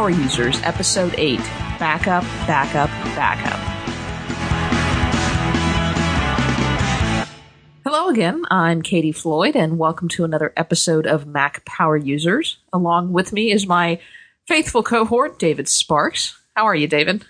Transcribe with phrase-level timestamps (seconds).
[0.00, 1.36] Power Users, Episode 8
[1.78, 3.60] Backup, Backup, Backup.
[7.84, 12.56] Hello again, I'm Katie Floyd, and welcome to another episode of Mac Power Users.
[12.72, 14.00] Along with me is my
[14.46, 16.34] faithful cohort, David Sparks.
[16.56, 17.26] How are you, David?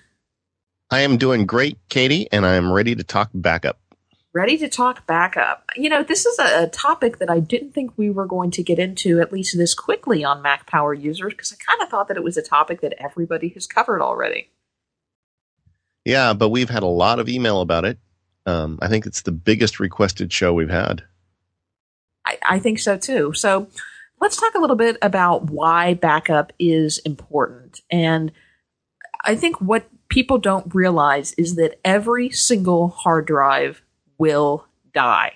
[0.92, 3.80] I am doing great, Katie, and I am ready to talk backup
[4.32, 5.64] ready to talk backup.
[5.76, 8.62] You know, this is a, a, topic that I didn't think we were going to
[8.62, 12.08] get into at least this quickly on Mac Power users because I kind of thought
[12.08, 14.48] that it was a topic that everybody has covered already.
[16.04, 17.98] Yeah, but we've had a lot of email about it.
[18.46, 21.02] Um, I think it's the biggest requested show we've had.
[22.24, 23.32] I, I think so too.
[23.34, 23.68] So
[24.20, 27.80] let's talk a little bit about why backup is important.
[27.90, 28.32] And
[29.24, 33.82] I think what people don't realize is that every single hard drive
[34.20, 35.32] will die.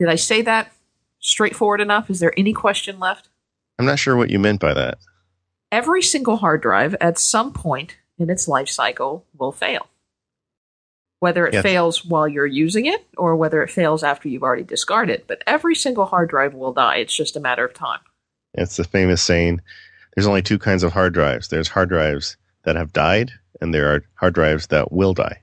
[0.00, 0.72] Did I say that
[1.20, 2.08] straightforward enough?
[2.08, 3.28] Is there any question left?
[3.78, 4.98] I'm not sure what you meant by that.
[5.70, 9.88] Every single hard drive at some point in its life cycle will fail.
[11.20, 11.62] Whether it yes.
[11.62, 15.24] fails while you're using it or whether it fails after you've already discarded.
[15.26, 16.96] But every single hard drive will die.
[16.96, 18.00] It's just a matter of time.
[18.54, 19.60] It's the famous saying
[20.14, 23.92] there's only two kinds of hard drives there's hard drives that have died, and there
[23.94, 25.42] are hard drives that will die.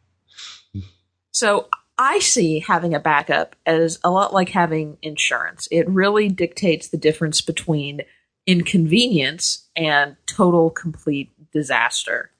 [1.36, 5.67] So I see having a backup as a lot like having insurance.
[5.69, 8.03] It really dictates the difference between
[8.47, 12.31] inconvenience and total complete disaster.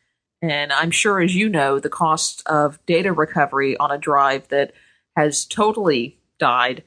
[0.42, 4.72] And I'm sure, as you know, the cost of data recovery on a drive that
[5.18, 6.82] has totally died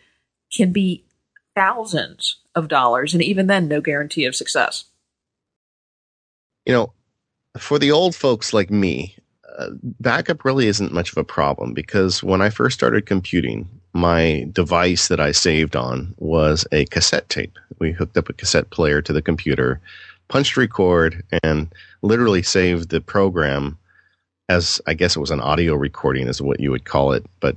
[0.50, 1.04] can be
[1.54, 4.86] thousands of dollars, and even then, no guarantee of success.
[6.64, 6.92] You know,
[7.58, 9.17] for the old folks like me,
[10.00, 15.08] backup really isn't much of a problem because when I first started computing, my device
[15.08, 17.58] that I saved on was a cassette tape.
[17.78, 19.80] We hooked up a cassette player to the computer,
[20.28, 21.72] punched record, and
[22.02, 23.78] literally saved the program
[24.48, 27.24] as I guess it was an audio recording, is what you would call it.
[27.40, 27.56] But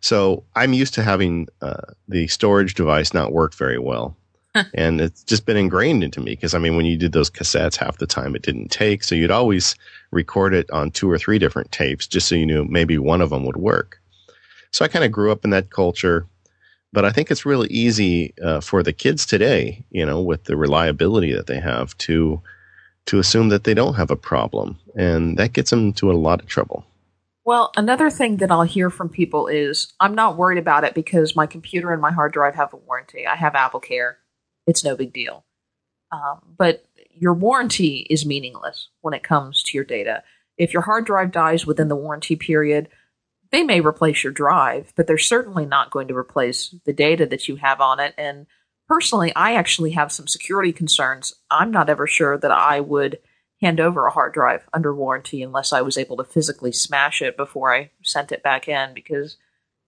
[0.00, 4.16] so I'm used to having uh, the storage device not work very well
[4.74, 7.76] and it's just been ingrained into me because I mean, when you did those cassettes,
[7.76, 9.04] half the time it didn't take.
[9.04, 9.76] So you'd always
[10.10, 13.30] record it on two or three different tapes just so you knew maybe one of
[13.30, 14.00] them would work.
[14.72, 16.26] So I kind of grew up in that culture.
[16.92, 20.56] But I think it's really easy uh, for the kids today, you know, with the
[20.56, 22.42] reliability that they have to
[23.06, 26.40] to assume that they don't have a problem, and that gets them into a lot
[26.40, 26.84] of trouble.
[27.44, 31.34] Well, another thing that I'll hear from people is I'm not worried about it because
[31.34, 33.26] my computer and my hard drive have a warranty.
[33.26, 34.18] I have Apple Care
[34.70, 35.44] it's no big deal.
[36.12, 40.22] Um, but your warranty is meaningless when it comes to your data.
[40.56, 42.88] If your hard drive dies within the warranty period,
[43.50, 47.48] they may replace your drive, but they're certainly not going to replace the data that
[47.48, 48.14] you have on it.
[48.16, 48.46] And
[48.88, 51.34] personally, I actually have some security concerns.
[51.50, 53.18] I'm not ever sure that I would
[53.60, 57.36] hand over a hard drive under warranty unless I was able to physically smash it
[57.36, 59.36] before I sent it back in because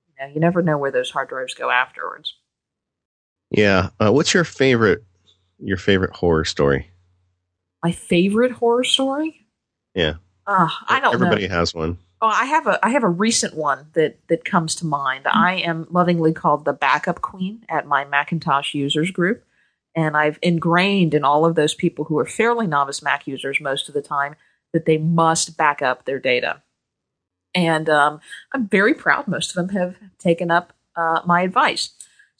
[0.08, 2.34] you, know, you never know where those hard drives go afterwards.
[3.52, 3.90] Yeah.
[4.00, 5.04] Uh, what's your favorite
[5.58, 6.90] your favorite horror story?
[7.84, 9.46] My favorite horror story?
[9.94, 10.14] Yeah.
[10.46, 11.54] Uh, I don't Everybody know.
[11.54, 11.98] has one.
[12.20, 15.24] Oh, I have a I have a recent one that that comes to mind.
[15.24, 15.38] Mm-hmm.
[15.38, 19.44] I am lovingly called the backup queen at my Macintosh users group,
[19.94, 23.88] and I've ingrained in all of those people who are fairly novice Mac users most
[23.88, 24.36] of the time
[24.72, 26.62] that they must back up their data.
[27.54, 28.20] And um,
[28.52, 29.28] I'm very proud.
[29.28, 31.90] Most of them have taken up uh, my advice.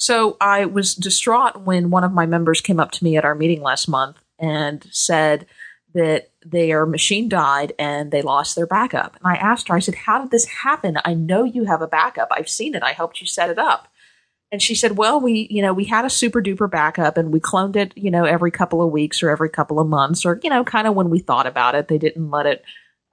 [0.03, 3.37] So I was distraught when one of my members came up to me at our
[3.37, 5.47] meeting last month and said
[5.95, 9.15] that their machine died and they lost their backup.
[9.15, 10.99] And I asked her, I said, How did this happen?
[11.05, 12.33] I know you have a backup.
[12.33, 12.83] I've seen it.
[12.83, 13.87] I helped you set it up.
[14.51, 17.77] And she said, Well, we, you know, we had a SuperDuper backup and we cloned
[17.77, 20.65] it, you know, every couple of weeks or every couple of months or, you know,
[20.65, 21.87] kind of when we thought about it.
[21.87, 22.65] They didn't let it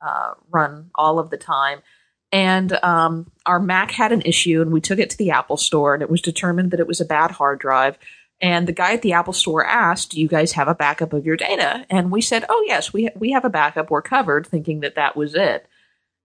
[0.02, 1.84] uh, run all of the time
[2.32, 5.94] and um, our Mac had an issue, and we took it to the Apple Store,
[5.94, 7.98] and it was determined that it was a bad hard drive.
[8.42, 11.26] And the guy at the Apple Store asked, "Do you guys have a backup of
[11.26, 13.90] your data?" And we said, "Oh yes, we we have a backup.
[13.90, 15.68] We're covered," thinking that that was it.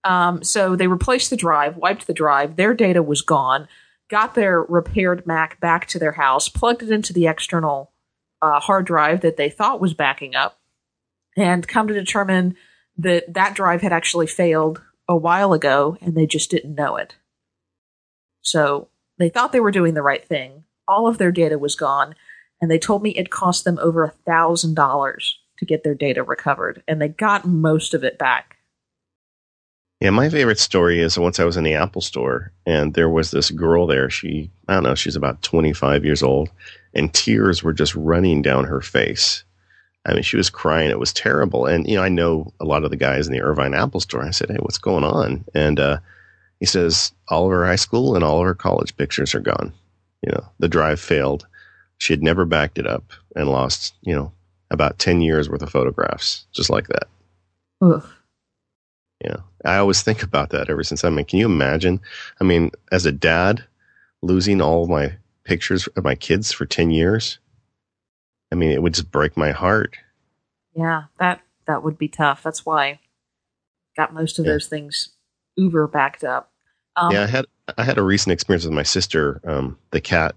[0.05, 2.56] Um, so they replaced the drive, wiped the drive.
[2.56, 3.67] Their data was gone.
[4.11, 7.91] Got their repaired Mac back to their house, plugged it into the external
[8.43, 10.61] uh, hard drive that they thought was backing up,
[11.37, 12.56] and come to determine
[12.99, 17.17] that that drive had actually failed a while ago and they just didn't know it.
[18.43, 20.65] So they thought they were doing the right thing.
[20.87, 22.15] All of their data was gone,
[22.61, 26.23] and they told me it cost them over a thousand dollars to get their data
[26.23, 28.59] recovered, and they got most of it back.
[30.01, 33.31] Yeah, my favorite story is once I was in the Apple store and there was
[33.31, 34.11] this girl there.
[34.11, 36.51] She, I don't know, she's about 25 years old,
[36.93, 39.45] and tears were just running down her face
[40.06, 40.91] I mean, she was crying.
[40.91, 41.67] It was terrible.
[41.67, 44.23] And, you know, I know a lot of the guys in the Irvine Apple store.
[44.23, 45.45] I said, Hey, what's going on?
[45.55, 45.99] And, uh,
[46.61, 49.73] he says all of her high school and all of her college pictures are gone.
[50.23, 51.47] You know, the drive failed.
[51.99, 54.33] She had never backed it up and lost, you know,
[54.71, 57.09] about 10 years worth of photographs just like that.
[57.83, 58.05] Ugh.
[59.23, 59.37] Yeah.
[59.65, 62.01] I always think about that ever since I mean, can you imagine?
[62.41, 63.65] I mean, as a dad,
[64.23, 65.15] losing all my
[65.45, 67.39] pictures of my kids for 10 years.
[68.55, 69.97] I mean, it would just break my heart.
[70.77, 72.45] Yeah, that that would be tough.
[72.45, 73.01] That's why I
[73.97, 74.53] got most of yeah.
[74.53, 75.09] those things
[75.56, 76.53] uber backed up.
[76.95, 77.47] Um, yeah, I had
[77.77, 79.41] I had a recent experience with my sister.
[79.45, 80.37] Um, the cat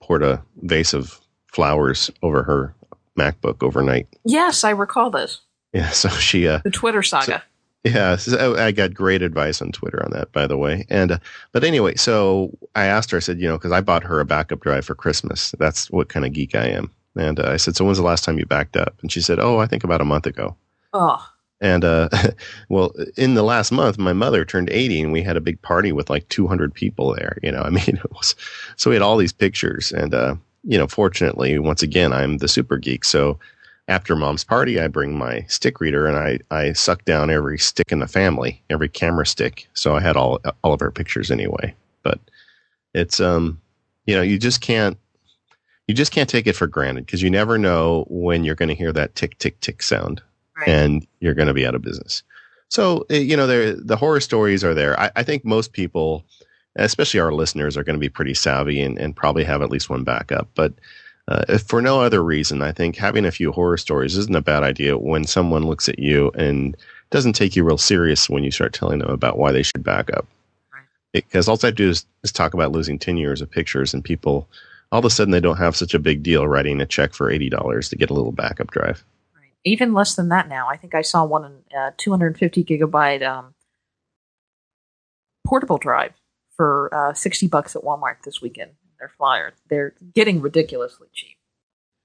[0.00, 1.20] poured a vase of
[1.52, 2.72] flowers over her
[3.18, 4.06] MacBook overnight.
[4.24, 5.40] Yes, I recall this.
[5.72, 7.42] Yeah, so she uh, the Twitter saga.
[7.84, 10.86] So, yeah, so I got great advice on Twitter on that, by the way.
[10.88, 11.18] And uh,
[11.50, 13.16] but anyway, so I asked her.
[13.16, 15.52] I said, you know, because I bought her a backup drive for Christmas.
[15.58, 16.92] That's what kind of geek I am.
[17.16, 18.94] And uh, I said, so when's the last time you backed up?
[19.02, 20.56] And she said, oh, I think about a month ago.
[20.92, 21.26] Oh.
[21.60, 22.08] And uh,
[22.68, 25.92] well, in the last month, my mother turned 80, and we had a big party
[25.92, 27.38] with like 200 people there.
[27.42, 28.34] You know, I mean, it was
[28.76, 32.48] so we had all these pictures, and uh, you know, fortunately, once again, I'm the
[32.48, 33.04] super geek.
[33.04, 33.38] So
[33.88, 37.92] after mom's party, I bring my stick reader and I, I suck down every stick
[37.92, 39.68] in the family, every camera stick.
[39.74, 42.18] So I had all, all of her pictures anyway, but
[42.94, 43.60] it's, um,
[44.06, 44.98] you know, you just can't,
[45.86, 48.74] you just can't take it for granted because you never know when you're going to
[48.74, 50.20] hear that tick, tick, tick sound
[50.56, 50.68] right.
[50.68, 52.22] and you're going to be out of business.
[52.68, 54.98] So, eh, you know, the horror stories are there.
[54.98, 56.24] I, I think most people,
[56.74, 59.88] especially our listeners, are going to be pretty savvy and, and probably have at least
[59.88, 60.48] one backup.
[60.54, 60.72] But
[61.28, 64.42] uh, if for no other reason, I think having a few horror stories isn't a
[64.42, 66.76] bad idea when someone looks at you and
[67.10, 70.10] doesn't take you real serious when you start telling them about why they should back
[70.12, 70.26] up.
[71.12, 74.48] Because all I do is, is talk about losing 10 years of pictures, and people
[74.96, 77.30] all of a sudden they don't have such a big deal writing a check for
[77.30, 79.04] $80 to get a little backup drive.
[79.36, 79.52] Right.
[79.62, 80.68] Even less than that now.
[80.70, 83.52] I think I saw one in uh, 250 gigabyte um,
[85.46, 86.14] portable drive
[86.56, 88.70] for uh, 60 bucks at Walmart this weekend.
[88.98, 89.52] Their flyer.
[89.68, 91.36] They're getting ridiculously cheap.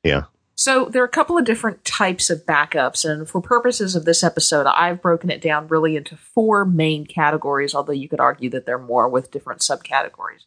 [0.03, 0.23] Yeah.
[0.55, 4.21] So there are a couple of different types of backups, and for purposes of this
[4.21, 8.65] episode, I've broken it down really into four main categories, although you could argue that
[8.65, 10.43] there are more with different subcategories.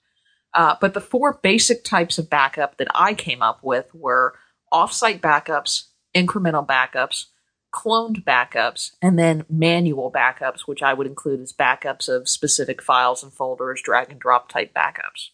[0.54, 4.34] Uh, but the four basic types of backup that I came up with were
[4.72, 7.26] offsite backups, incremental backups,
[7.74, 13.24] cloned backups, and then manual backups, which I would include as backups of specific files
[13.24, 15.30] and folders, drag and drop type backups.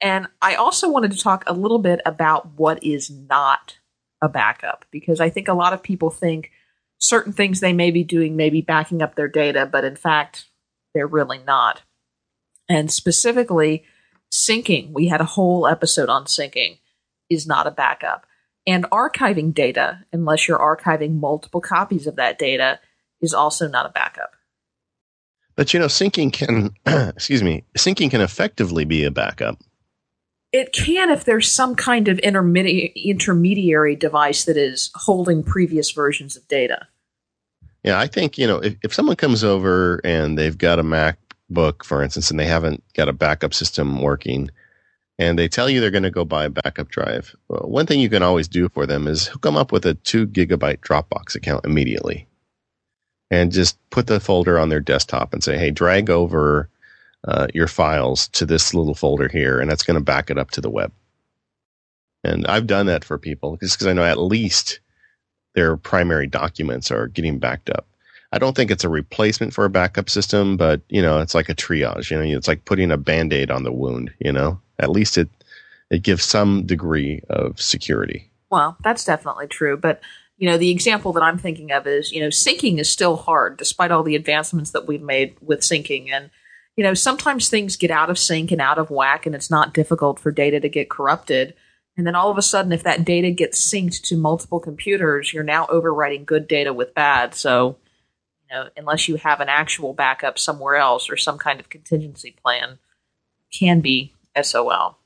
[0.00, 3.78] And I also wanted to talk a little bit about what is not
[4.22, 6.50] a backup, because I think a lot of people think
[6.98, 10.46] certain things they may be doing may be backing up their data, but in fact,
[10.94, 11.82] they're really not.
[12.68, 13.84] And specifically,
[14.32, 16.78] syncing, we had a whole episode on syncing,
[17.28, 18.26] is not a backup.
[18.66, 22.80] And archiving data, unless you're archiving multiple copies of that data,
[23.20, 24.32] is also not a backup.
[25.54, 29.58] But you know, syncing can, excuse me, syncing can effectively be a backup.
[30.52, 36.36] It can if there's some kind of intermedi- intermediary device that is holding previous versions
[36.36, 36.88] of data.
[37.82, 40.84] Yeah, I think, you know, if, if someone comes over and they've got a
[41.52, 44.50] MacBook, for instance, and they haven't got a backup system working,
[45.18, 47.34] and they tell you they're going to go buy a backup drive.
[47.48, 49.94] Well, one thing you can always do for them is hook them up with a
[49.94, 52.26] two gigabyte Dropbox account immediately
[53.30, 56.68] and just put the folder on their desktop and say, hey, drag over
[57.26, 60.50] uh, your files to this little folder here, and that's going to back it up
[60.50, 60.92] to the web.
[62.24, 64.80] And I've done that for people just because I know at least
[65.54, 67.86] their primary documents are getting backed up.
[68.32, 71.48] I don't think it's a replacement for a backup system, but you know, it's like
[71.48, 72.10] a triage.
[72.10, 74.12] You know, it's like putting a band-aid on the wound.
[74.18, 75.28] You know, at least it
[75.90, 78.30] it gives some degree of security.
[78.50, 80.00] Well, that's definitely true, but
[80.42, 83.56] you know, the example that I'm thinking of is, you know, syncing is still hard
[83.56, 86.10] despite all the advancements that we've made with syncing.
[86.10, 86.30] And,
[86.74, 89.72] you know, sometimes things get out of sync and out of whack and it's not
[89.72, 91.54] difficult for data to get corrupted.
[91.96, 95.44] And then all of a sudden, if that data gets synced to multiple computers, you're
[95.44, 97.34] now overwriting good data with bad.
[97.36, 97.76] So,
[98.76, 102.78] unless you have an actual backup somewhere else or some kind of contingency plan,
[103.52, 104.98] can be SOL.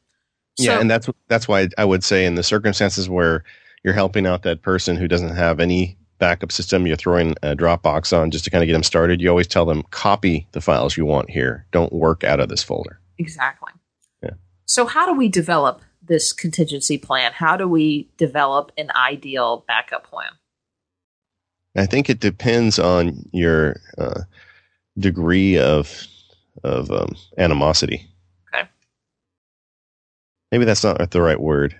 [0.58, 3.44] Yeah, and that's that's why I would say in the circumstances where
[3.84, 8.16] you're helping out that person who doesn't have any backup system, you're throwing a Dropbox
[8.16, 9.20] on just to kind of get them started.
[9.20, 11.66] You always tell them copy the files you want here.
[11.72, 12.98] Don't work out of this folder.
[13.18, 13.72] Exactly.
[14.22, 14.30] Yeah.
[14.64, 17.32] So how do we develop this contingency plan?
[17.32, 20.30] How do we develop an ideal backup plan?
[21.76, 24.22] I think it depends on your uh,
[24.98, 26.06] degree of
[26.64, 28.08] of um, animosity
[28.54, 28.68] Okay.
[30.50, 31.78] maybe that's not the right word.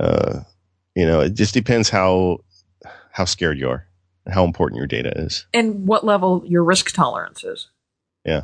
[0.00, 0.40] Uh,
[0.94, 2.38] You know, it just depends how
[3.12, 3.88] how scared you are
[4.30, 5.46] how important your data is.
[5.54, 7.68] And what level your risk tolerance is.
[8.24, 8.42] Yeah.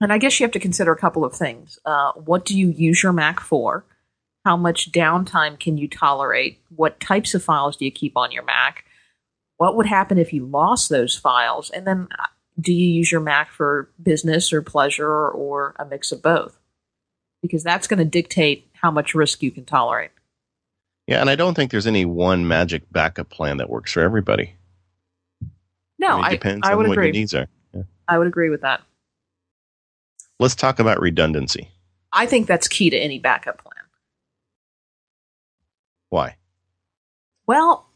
[0.00, 1.78] And I guess you have to consider a couple of things.
[1.84, 3.84] Uh, what do you use your Mac for?
[4.44, 6.60] How much downtime can you tolerate?
[6.74, 8.84] What types of files do you keep on your Mac?
[9.56, 11.70] What would happen if you lost those files?
[11.70, 12.26] And then uh,
[12.60, 16.58] do you use your Mac for business or pleasure or a mix of both?
[17.42, 20.10] Because that's going to dictate how much risk you can tolerate.
[21.06, 24.54] Yeah, and I don't think there's any one magic backup plan that works for everybody.
[25.98, 27.06] No, I mean, it depends I on would what agree.
[27.06, 27.46] your needs are.
[27.72, 27.82] Yeah.
[28.08, 28.82] I would agree with that.
[30.38, 31.70] Let's talk about redundancy.
[32.12, 33.84] I think that's key to any backup plan.
[36.10, 36.36] Why?
[37.46, 37.88] Well,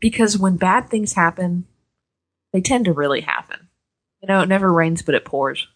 [0.00, 1.66] because when bad things happen,
[2.52, 3.68] they tend to really happen.
[4.20, 5.68] You know, it never rains, but it pours.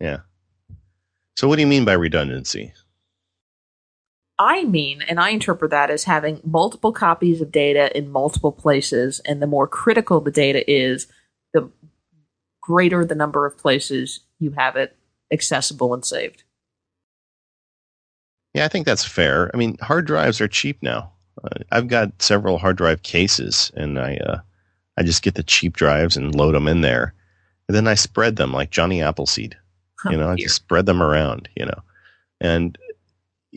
[0.00, 0.20] Yeah.
[1.36, 2.72] So what do you mean by redundancy?
[4.38, 9.20] I mean, and I interpret that as having multiple copies of data in multiple places,
[9.26, 11.06] and the more critical the data is,
[11.52, 11.70] the
[12.62, 14.96] greater the number of places you have it
[15.30, 16.44] accessible and saved.
[18.54, 19.50] Yeah, I think that's fair.
[19.52, 21.12] I mean, hard drives are cheap now.
[21.42, 24.40] Uh, I've got several hard drive cases, and I uh,
[24.96, 27.14] I just get the cheap drives and load them in there,
[27.68, 29.56] and then I spread them like Johnny Appleseed.
[30.10, 31.48] You know, I just spread them around.
[31.56, 31.82] You know,
[32.40, 32.76] and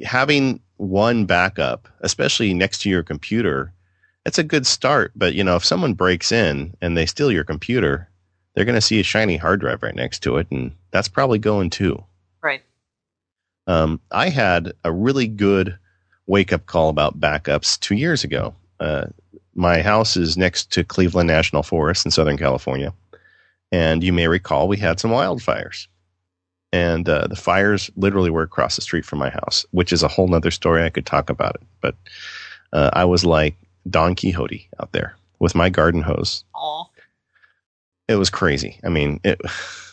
[0.04, 3.74] having one backup, especially next to your computer,
[4.26, 5.12] it's a good start.
[5.16, 8.10] But you know, if someone breaks in and they steal your computer,
[8.54, 11.40] they're going to see a shiny hard drive right next to it, and that's probably
[11.40, 12.04] going too.
[12.42, 12.62] Right.
[13.68, 15.78] Um, I had a really good
[16.28, 18.54] wake up call about backups two years ago.
[18.80, 19.06] Uh,
[19.56, 22.94] my house is next to Cleveland National Forest in Southern California.
[23.72, 25.88] And you may recall we had some wildfires.
[26.72, 30.08] And uh, the fires literally were across the street from my house, which is a
[30.08, 30.84] whole nother story.
[30.84, 31.62] I could talk about it.
[31.82, 31.96] But
[32.72, 33.56] uh, I was like
[33.90, 36.86] Don Quixote out there with my garden hose Aw.
[38.08, 38.80] it was crazy.
[38.84, 39.40] I mean, it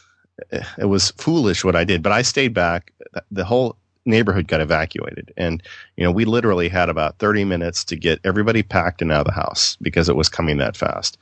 [0.79, 2.93] it was foolish what I did, but I stayed back.
[3.31, 5.63] The whole neighborhood got evacuated, and
[5.97, 9.27] you know, we literally had about thirty minutes to get everybody packed and out of
[9.27, 11.19] the house because it was coming that fast.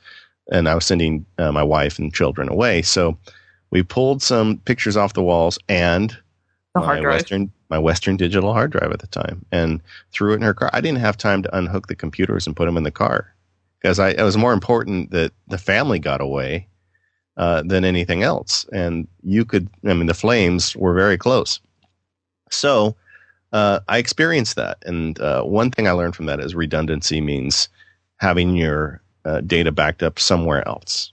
[0.51, 3.17] And I was sending uh, my wife and children away, so
[3.71, 6.17] we pulled some pictures off the walls and
[6.73, 7.13] The my hard drive.
[7.15, 9.81] Western my Western digital hard drive at the time, and
[10.11, 10.69] threw it in her car.
[10.73, 13.33] I didn't have time to unhook the computers and put them in the car
[13.81, 16.67] because I it was more important that the family got away
[17.37, 18.65] uh, than anything else.
[18.73, 21.59] And you could, I mean, the flames were very close.
[22.49, 22.95] So
[23.51, 27.69] uh, I experienced that, and uh, one thing I learned from that is redundancy means
[28.17, 31.11] having your uh, data backed up somewhere else.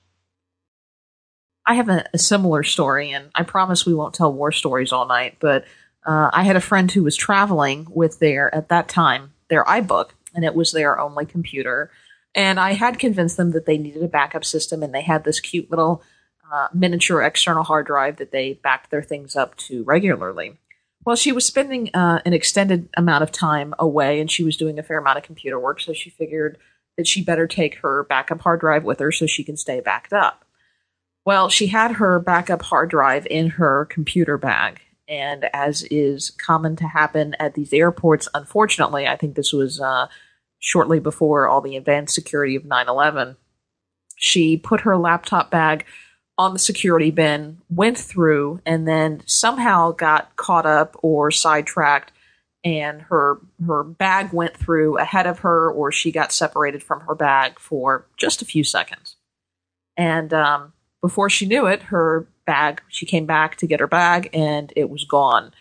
[1.67, 5.07] I have a, a similar story, and I promise we won't tell war stories all
[5.07, 5.37] night.
[5.41, 5.65] But
[6.07, 10.11] uh, I had a friend who was traveling with their, at that time, their iBook,
[10.35, 11.91] and it was their only computer.
[12.35, 15.41] And I had convinced them that they needed a backup system, and they had this
[15.41, 16.03] cute little
[16.53, 20.59] uh, miniature external hard drive that they backed their things up to regularly.
[21.07, 24.77] Well, she was spending uh, an extended amount of time away, and she was doing
[24.77, 26.59] a fair amount of computer work, so she figured
[26.97, 30.13] that she better take her backup hard drive with her so she can stay backed
[30.13, 30.45] up.
[31.25, 34.81] Well, she had her backup hard drive in her computer bag.
[35.09, 40.09] And as is common to happen at these airports, unfortunately, I think this was uh,
[40.59, 43.37] shortly before all the advanced security of 9 11,
[44.17, 45.85] she put her laptop bag
[46.39, 52.13] on the security bin, went through, and then somehow got caught up or sidetracked.
[52.65, 57.15] And her her bag went through ahead of her, or she got separated from her
[57.15, 59.17] bag for just a few seconds.
[59.97, 64.31] And um, before she knew it, her bag, she came back to get her bag
[64.33, 65.53] and it was gone.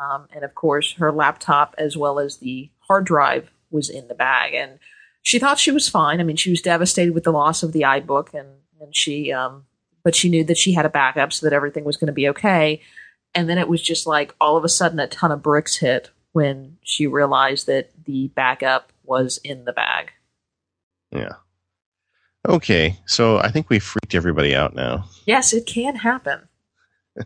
[0.00, 4.14] Um, and of course, her laptop as well as the hard drive was in the
[4.14, 4.54] bag.
[4.54, 4.78] And
[5.22, 6.20] she thought she was fine.
[6.20, 8.48] I mean, she was devastated with the loss of the iBook and,
[8.80, 9.66] and she, um,
[10.02, 12.28] but she knew that she had a backup so that everything was going to be
[12.28, 12.80] okay.
[13.34, 16.10] And then it was just like all of a sudden a ton of bricks hit
[16.32, 20.12] when she realized that the backup was in the bag.
[21.10, 21.34] Yeah.
[22.48, 25.04] Okay, so I think we freaked everybody out now.
[25.26, 26.48] Yes, it can happen.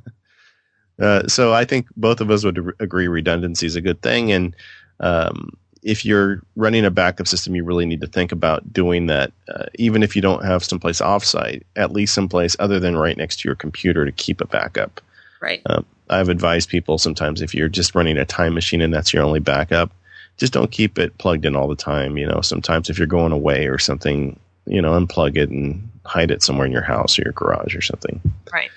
[1.02, 4.54] Uh, so I think both of us would agree redundancy is a good thing, and
[5.00, 5.50] um,
[5.85, 9.67] if you're running a backup system, you really need to think about doing that, uh,
[9.75, 13.49] even if you don't have someplace offsite, at least someplace other than right next to
[13.49, 15.03] your computer to keep a backup.
[15.43, 15.61] Right.
[15.67, 19.23] Um, I've advised people sometimes if you're just running a time machine and that's your
[19.23, 19.93] only backup,
[20.38, 22.17] just don't keep it plugged in all the time.
[22.17, 26.31] You know, sometimes if you're going away or something, you know, unplug it and hide
[26.31, 28.21] it somewhere in your house or your garage or something.
[28.53, 28.71] Right.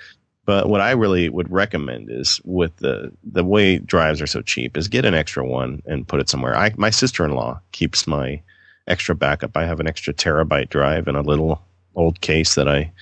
[0.48, 4.78] But what I really would recommend is with the the way drives are so cheap
[4.78, 6.56] is get an extra one and put it somewhere.
[6.56, 8.42] I my sister in law keeps my
[8.88, 9.58] extra backup.
[9.58, 11.62] I have an extra terabyte drive in a little
[11.96, 12.94] old case that I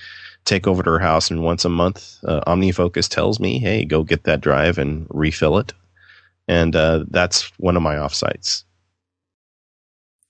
[0.44, 4.02] take over to her house, and once a month, uh, OmniFocus tells me, "Hey, go
[4.02, 5.72] get that drive and refill it."
[6.48, 8.64] And uh, that's one of my offsites.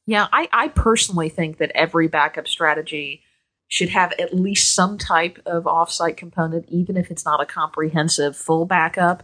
[0.04, 3.22] Yeah, I, I personally think that every backup strategy
[3.68, 8.36] should have at least some type of offsite component, even if it's not a comprehensive
[8.36, 9.22] full backup.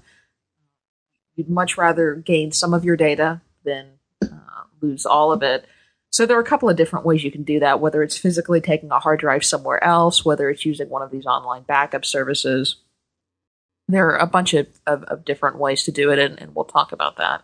[1.36, 5.66] You'd much rather gain some of your data than uh, lose all of it.
[6.10, 8.60] So there are a couple of different ways you can do that, whether it's physically
[8.60, 12.76] taking a hard drive somewhere else, whether it's using one of these online backup services.
[13.88, 16.66] There are a bunch of, of, of different ways to do it, and, and we'll
[16.66, 17.42] talk about that.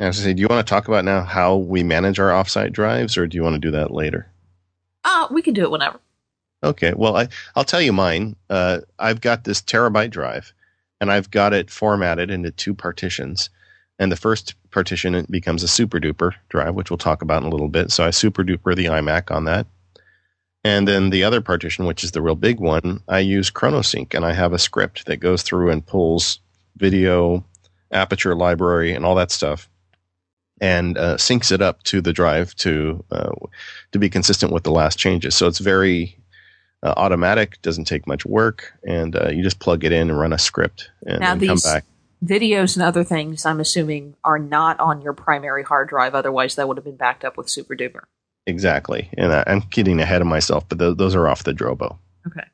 [0.00, 2.72] I was say, do you want to talk about now how we manage our offsite
[2.72, 4.26] drives, or do you want to do that later?
[5.04, 6.00] Uh, we can do it whenever.
[6.62, 6.92] Okay.
[6.96, 8.36] Well, I, I'll tell you mine.
[8.48, 10.52] Uh, I've got this terabyte drive,
[11.00, 13.50] and I've got it formatted into two partitions.
[13.98, 17.68] And the first partition becomes a SuperDuper drive, which we'll talk about in a little
[17.68, 17.90] bit.
[17.90, 19.66] So I SuperDuper the iMac on that.
[20.64, 24.24] And then the other partition, which is the real big one, I use ChronoSync, and
[24.24, 26.38] I have a script that goes through and pulls
[26.76, 27.44] video,
[27.90, 29.68] aperture library, and all that stuff
[30.60, 33.32] and uh, syncs it up to the drive to uh,
[33.90, 35.34] to be consistent with the last changes.
[35.34, 36.16] So it's very
[36.82, 40.32] uh, automatic, doesn't take much work, and uh, you just plug it in and run
[40.32, 41.84] a script and, now and these come back.
[42.24, 46.14] Videos and other things, I'm assuming, are not on your primary hard drive.
[46.14, 48.02] Otherwise, that would have been backed up with SuperDuper.
[48.46, 51.98] Exactly, and I, am getting ahead of myself, but th- those are off the Drobo.
[52.26, 52.46] Okay.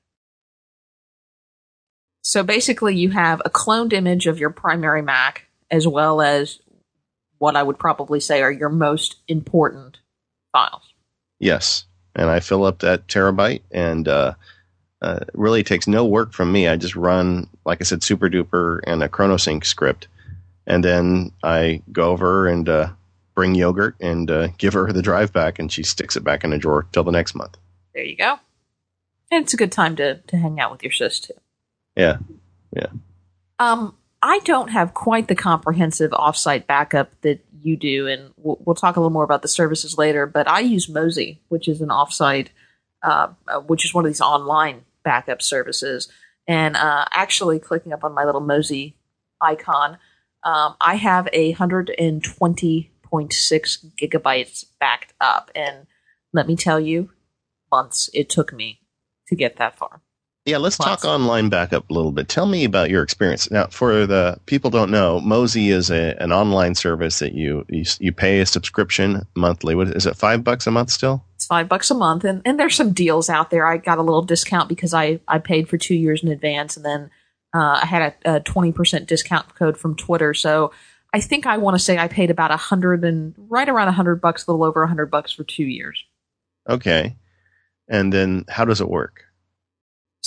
[2.22, 6.60] So basically, you have a cloned image of your primary Mac as well as
[7.38, 9.98] what I would probably say are your most important
[10.52, 10.82] files.
[11.38, 11.84] Yes,
[12.18, 14.34] and I fill up that terabyte, and uh,
[15.00, 16.68] uh, really takes no work from me.
[16.68, 20.08] I just run, like I said, SuperDuper and a ChronoSync script,
[20.66, 22.88] and then I go over and uh,
[23.34, 26.52] bring yogurt and uh, give her the drive back, and she sticks it back in
[26.52, 27.56] a drawer till the next month.
[27.94, 28.38] There you go.
[29.30, 31.34] And it's a good time to to hang out with your sis too.
[31.96, 32.18] Yeah,
[32.74, 32.86] yeah.
[33.58, 38.74] Um, I don't have quite the comprehensive offsite backup that you do, and we'll, we'll,
[38.74, 40.26] talk a little more about the services later.
[40.26, 42.48] But I use Mozy, which is an offsite,
[43.02, 46.10] uh, uh, which is one of these online backup services.
[46.46, 48.96] And uh, actually, clicking up on my little Mozy
[49.40, 49.98] icon,
[50.42, 52.88] um, I have a 120.6
[53.96, 55.86] gigabytes backed up, and
[56.32, 57.10] let me tell you,
[57.70, 58.80] months it took me
[59.26, 60.00] to get that far.
[60.48, 62.26] Yeah, let's talk online backup a little bit.
[62.26, 63.50] Tell me about your experience.
[63.50, 67.84] Now, for the people don't know, Mozy is a, an online service that you, you,
[68.00, 69.74] you pay a subscription monthly.
[69.74, 70.16] What is it?
[70.16, 71.22] Five bucks a month still?
[71.34, 73.66] It's five bucks a month, and, and there's some deals out there.
[73.66, 76.84] I got a little discount because I I paid for two years in advance, and
[76.84, 77.10] then
[77.54, 80.32] uh, I had a twenty percent discount code from Twitter.
[80.32, 80.72] So
[81.12, 83.92] I think I want to say I paid about a hundred and right around a
[83.92, 86.02] hundred bucks, a little over a hundred bucks for two years.
[86.66, 87.16] Okay,
[87.86, 89.24] and then how does it work?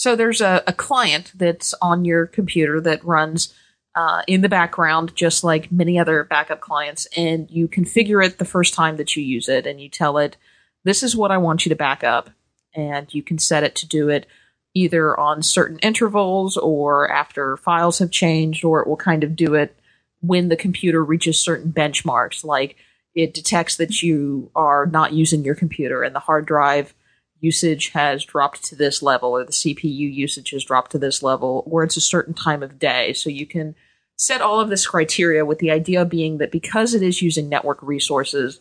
[0.01, 3.53] So there's a, a client that's on your computer that runs
[3.93, 8.43] uh, in the background, just like many other backup clients, and you configure it the
[8.43, 10.37] first time that you use it, and you tell it,
[10.83, 12.31] "This is what I want you to back up,"
[12.73, 14.25] and you can set it to do it
[14.73, 19.53] either on certain intervals or after files have changed, or it will kind of do
[19.53, 19.77] it
[20.19, 22.75] when the computer reaches certain benchmarks, like
[23.13, 26.95] it detects that you are not using your computer and the hard drive
[27.41, 31.63] usage has dropped to this level or the CPU usage has dropped to this level
[31.69, 33.13] or it's a certain time of day.
[33.13, 33.75] So you can
[34.15, 37.82] set all of this criteria with the idea being that because it is using network
[37.82, 38.60] resources,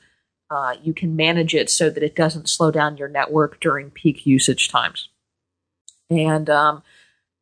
[0.50, 4.24] uh, you can manage it so that it doesn't slow down your network during peak
[4.24, 5.10] usage times.
[6.08, 6.82] And um,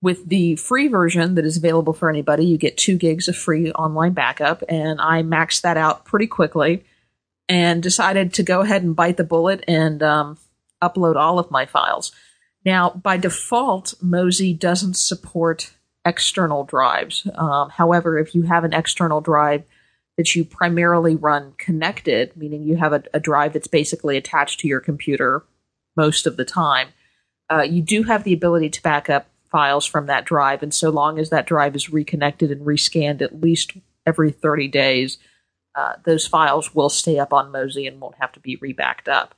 [0.03, 3.71] with the free version that is available for anybody, you get two gigs of free
[3.73, 4.63] online backup.
[4.69, 6.85] And I maxed that out pretty quickly
[7.49, 10.37] and decided to go ahead and bite the bullet and um,
[10.83, 12.13] upload all of my files.
[12.65, 15.73] Now, by default, Mozy doesn't support
[16.05, 17.27] external drives.
[17.35, 19.65] Um, however, if you have an external drive
[20.17, 24.69] that you primarily run connected, meaning you have a, a drive that's basically attached to
[24.69, 25.45] your computer
[25.97, 26.89] most of the time,
[27.51, 30.63] uh, you do have the ability to back up files from that drive.
[30.63, 33.73] And so long as that drive is reconnected and rescanned at least
[34.07, 35.19] every 30 days,
[35.75, 39.35] uh, those files will stay up on Mozy and won't have to be rebacked up.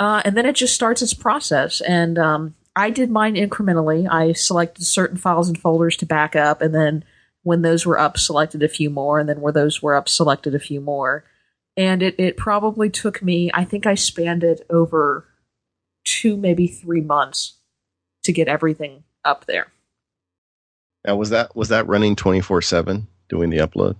[0.00, 1.82] Uh, and then it just starts its process.
[1.82, 4.08] And um, I did mine incrementally.
[4.10, 7.04] I selected certain files and folders to back up, and then
[7.42, 10.54] when those were up, selected a few more, and then where those were up, selected
[10.54, 11.24] a few more.
[11.76, 15.26] And it, it probably took me, I think I spanned it over
[16.04, 17.58] two, maybe three months
[18.24, 19.68] to get everything up there.
[21.06, 23.96] Now, was that was that running twenty four seven doing the upload?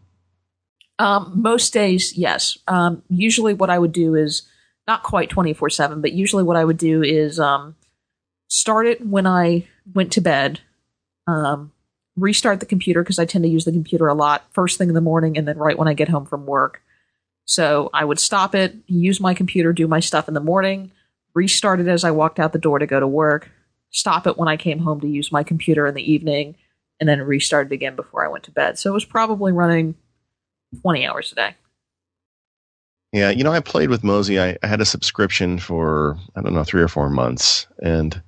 [0.98, 2.56] Um, most days, yes.
[2.66, 4.42] Um, usually, what I would do is
[4.90, 7.76] not quite twenty four seven, but usually what I would do is um,
[8.48, 10.58] start it when I went to bed,
[11.28, 11.70] um,
[12.16, 14.96] restart the computer because I tend to use the computer a lot first thing in
[14.96, 16.82] the morning and then right when I get home from work.
[17.44, 20.90] So I would stop it, use my computer, do my stuff in the morning,
[21.34, 23.48] restart it as I walked out the door to go to work,
[23.90, 26.56] stop it when I came home to use my computer in the evening,
[26.98, 28.76] and then restart it again before I went to bed.
[28.76, 29.94] So it was probably running
[30.82, 31.54] 20 hours a day.
[33.12, 34.38] Yeah, you know, I played with Mozy.
[34.40, 37.66] I, I had a subscription for, I don't know, three or four months.
[37.82, 38.20] And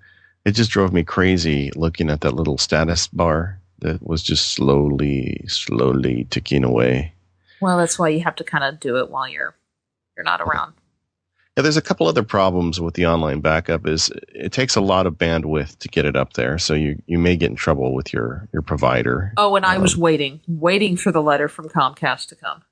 [0.45, 5.45] it just drove me crazy looking at that little status bar that was just slowly,
[5.47, 7.15] slowly ticking away.
[7.61, 9.55] Well, that's why you have to kind of do it while you're
[10.17, 10.75] you're not around.
[11.57, 13.87] Yeah, there's a couple other problems with the online backup.
[13.87, 17.19] Is it takes a lot of bandwidth to get it up there, so you you
[17.19, 19.33] may get in trouble with your your provider.
[19.37, 22.63] Oh, and I um, was waiting, waiting for the letter from Comcast to come.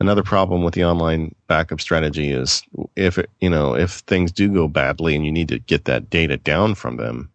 [0.00, 2.62] Another problem with the online backup strategy is
[2.96, 6.10] if it, you know if things do go badly and you need to get that
[6.10, 7.30] data down from them,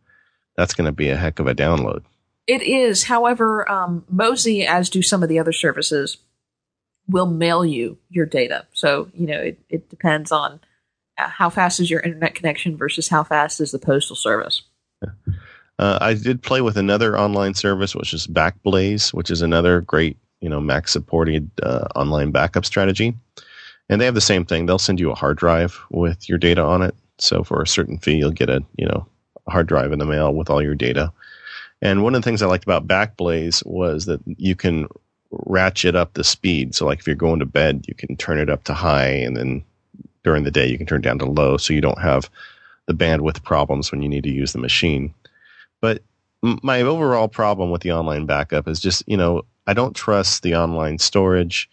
[0.57, 2.03] that's going to be a heck of a download.
[2.47, 3.03] It is.
[3.03, 6.17] However, um, Mozy, as do some of the other services,
[7.07, 8.65] will mail you your data.
[8.73, 10.59] So, you know, it, it depends on
[11.17, 14.63] uh, how fast is your internet connection versus how fast is the postal service.
[15.03, 15.33] Yeah.
[15.77, 20.17] Uh, I did play with another online service, which is Backblaze, which is another great,
[20.41, 23.15] you know, Mac supported uh, online backup strategy.
[23.89, 24.65] And they have the same thing.
[24.65, 26.95] They'll send you a hard drive with your data on it.
[27.17, 29.07] So for a certain fee, you'll get a, you know,
[29.47, 31.11] a hard drive in the mail with all your data.
[31.81, 34.87] And one of the things I liked about Backblaze was that you can
[35.31, 36.75] ratchet up the speed.
[36.75, 39.35] So like if you're going to bed, you can turn it up to high and
[39.35, 39.63] then
[40.23, 42.29] during the day you can turn down to low so you don't have
[42.87, 45.13] the bandwidth problems when you need to use the machine.
[45.81, 46.01] But
[46.41, 50.55] my overall problem with the online backup is just, you know, I don't trust the
[50.55, 51.69] online storage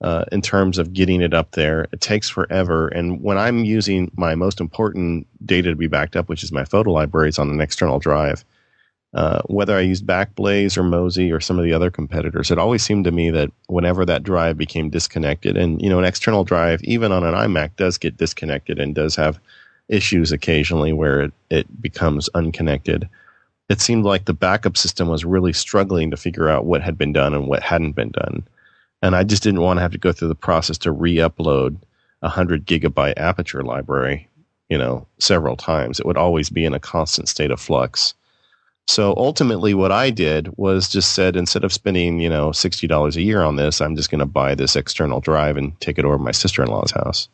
[0.00, 1.86] uh, in terms of getting it up there.
[1.92, 2.88] It takes forever.
[2.88, 6.64] And when I'm using my most important data to be backed up, which is my
[6.64, 8.46] photo libraries on an external drive,
[9.12, 12.82] uh, whether I used Backblaze or Mozy or some of the other competitors, it always
[12.82, 16.82] seemed to me that whenever that drive became disconnected, and you know, an external drive,
[16.82, 19.38] even on an iMac, does get disconnected and does have
[19.90, 23.06] issues occasionally where it, it becomes unconnected.
[23.68, 27.12] It seemed like the backup system was really struggling to figure out what had been
[27.12, 28.46] done and what hadn't been done.
[29.02, 31.76] And I just didn't want to have to go through the process to re upload
[32.22, 34.28] a 100 gigabyte aperture library,
[34.68, 35.98] you know, several times.
[35.98, 38.14] It would always be in a constant state of flux
[38.86, 43.16] so ultimately, what I did was just said instead of spending, you know, sixty dollars
[43.16, 46.04] a year on this, I'm just going to buy this external drive and take it
[46.04, 47.28] over to my sister in law's house.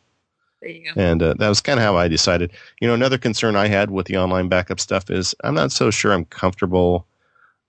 [0.61, 1.01] There you go.
[1.01, 2.51] And uh, that was kind of how I decided.
[2.79, 5.91] You know, another concern I had with the online backup stuff is I'm not so
[5.91, 7.07] sure I'm comfortable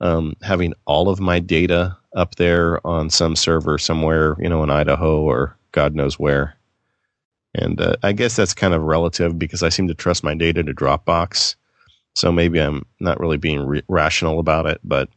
[0.00, 4.70] um, having all of my data up there on some server somewhere, you know, in
[4.70, 6.54] Idaho or God knows where.
[7.54, 10.62] And uh, I guess that's kind of relative because I seem to trust my data
[10.62, 11.54] to Dropbox
[12.14, 15.08] so maybe I'm not really being re- rational about it, but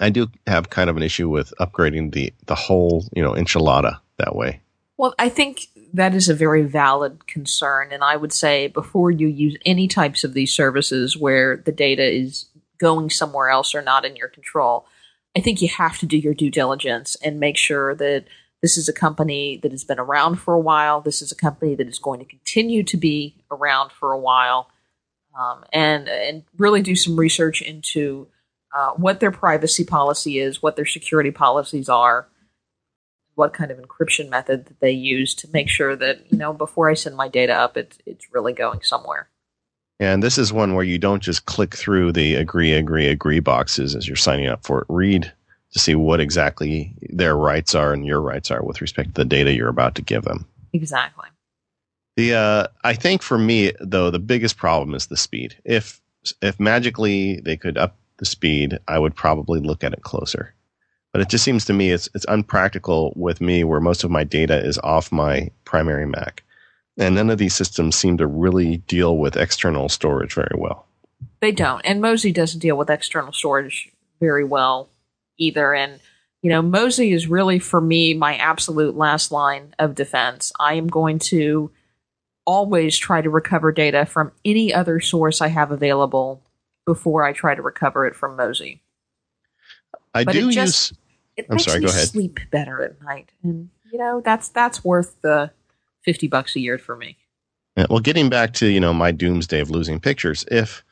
[0.00, 3.98] I do have kind of an issue with upgrading the the whole, you know, enchilada
[4.16, 4.60] that way.
[4.96, 9.26] Well, I think that is a very valid concern, and I would say before you
[9.26, 12.46] use any types of these services where the data is
[12.78, 14.86] going somewhere else or not in your control,
[15.36, 18.24] I think you have to do your due diligence and make sure that
[18.60, 21.00] this is a company that has been around for a while.
[21.00, 24.68] This is a company that is going to continue to be around for a while
[25.38, 28.26] um, and and really do some research into
[28.76, 32.28] uh, what their privacy policy is, what their security policies are,
[33.38, 36.90] what kind of encryption method that they use to make sure that you know before
[36.90, 39.28] I send my data up, it's it's really going somewhere.
[40.00, 43.94] And this is one where you don't just click through the agree, agree, agree boxes
[43.94, 44.86] as you're signing up for it.
[44.88, 45.32] Read
[45.72, 49.24] to see what exactly their rights are and your rights are with respect to the
[49.24, 50.46] data you're about to give them.
[50.72, 51.28] Exactly.
[52.16, 55.56] The uh, I think for me though the biggest problem is the speed.
[55.64, 56.00] If
[56.42, 60.54] if magically they could up the speed, I would probably look at it closer.
[61.18, 64.22] But it just seems to me it's it's unpractical with me where most of my
[64.22, 66.44] data is off my primary Mac.
[66.96, 70.86] And none of these systems seem to really deal with external storage very well.
[71.40, 71.84] They don't.
[71.84, 74.90] And Mozy doesn't deal with external storage very well
[75.38, 75.74] either.
[75.74, 75.98] And
[76.40, 80.52] you know, Mozy is really for me my absolute last line of defense.
[80.60, 81.72] I am going to
[82.44, 86.44] always try to recover data from any other source I have available
[86.86, 88.82] before I try to recover it from Mozy.
[90.14, 90.98] I but do just, use.
[91.38, 91.78] It I'm makes sorry.
[91.78, 92.08] Me go ahead.
[92.08, 95.50] Sleep better at night, and you know that's that's worth the
[96.02, 97.16] fifty bucks a year for me.
[97.76, 100.84] Yeah, well, getting back to you know my doomsday of losing pictures, if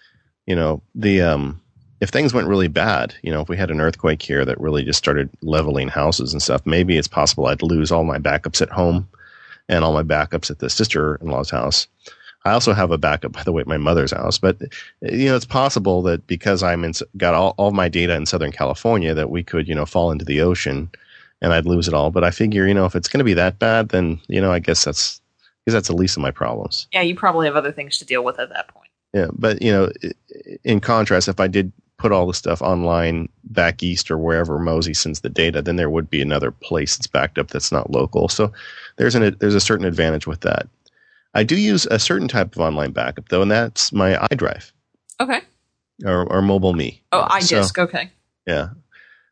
[0.47, 1.61] you know the um
[2.01, 4.85] if things went really bad, you know, if we had an earthquake here that really
[4.85, 8.69] just started leveling houses and stuff, maybe it's possible I'd lose all my backups at
[8.69, 9.09] home
[9.69, 11.89] and all my backups at the sister in law's house.
[12.47, 14.39] I also have a backup, by the way, at my mother's house.
[14.39, 14.61] But
[15.03, 18.53] you know, it's possible that because I'm in, got all, all my data in Southern
[18.53, 20.91] California, that we could, you know, fall into the ocean
[21.43, 22.11] and I'd lose it all.
[22.11, 24.53] But I figure, you know, if it's going to be that bad, then you know,
[24.53, 25.21] I guess that's
[25.65, 26.87] because that's the least of my problems.
[26.93, 28.91] Yeah, you probably have other things to deal with at that point.
[29.13, 29.91] Yeah, but you know,
[30.65, 34.95] in contrast, if I did put all the stuff online back east or wherever Mozy
[34.95, 38.29] sends the data, then there would be another place that's backed up that's not local.
[38.29, 38.53] So
[38.97, 40.69] there's an there's a certain advantage with that.
[41.37, 44.73] I do use a certain type of online backup though, and that's my iDrive.
[45.21, 45.41] Okay.
[46.05, 47.01] Or, or MobileMe.
[47.13, 47.75] Oh, iDisk.
[47.75, 48.11] So, okay.
[48.47, 48.71] Yeah.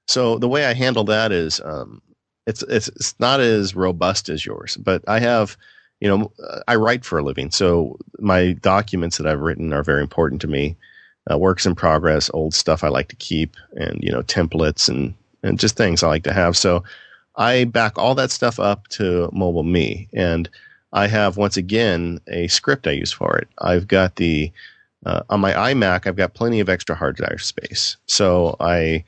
[0.06, 2.02] So the way I handle that is, um,
[2.46, 5.56] it's it's it's not as robust as yours, but I have,
[6.00, 6.30] you know,
[6.68, 10.46] I write for a living, so my documents that I've written are very important to
[10.46, 10.76] me
[11.30, 15.14] uh, works in progress, old stuff I like to keep, and you know templates and
[15.42, 16.56] and just things I like to have.
[16.56, 16.84] So
[17.36, 20.48] I back all that stuff up to MobileMe and
[20.94, 23.48] I have once again a script I use for it.
[23.58, 24.50] I've got the
[25.04, 29.04] uh, on my iMac, I've got plenty of extra hard drive space, so I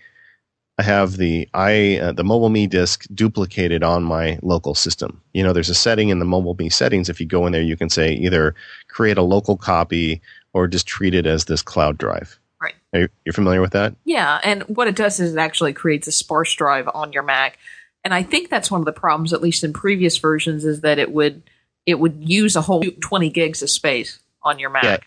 [0.78, 5.22] I have the i uh, the MobileMe disk duplicated on my local system.
[5.32, 7.08] You know, there's a setting in the MobileMe settings.
[7.08, 8.54] If you go in there, you can say either
[8.88, 10.20] create a local copy
[10.52, 12.38] or just treat it as this cloud drive.
[12.60, 12.74] Right.
[12.92, 13.94] Are you, you're familiar with that?
[14.04, 17.58] Yeah, and what it does is it actually creates a sparse drive on your Mac.
[18.04, 20.98] And I think that's one of the problems, at least in previous versions, is that
[20.98, 21.42] it would
[21.86, 24.84] it would use a whole 20 gigs of space on your Mac.
[24.84, 24.98] Yeah,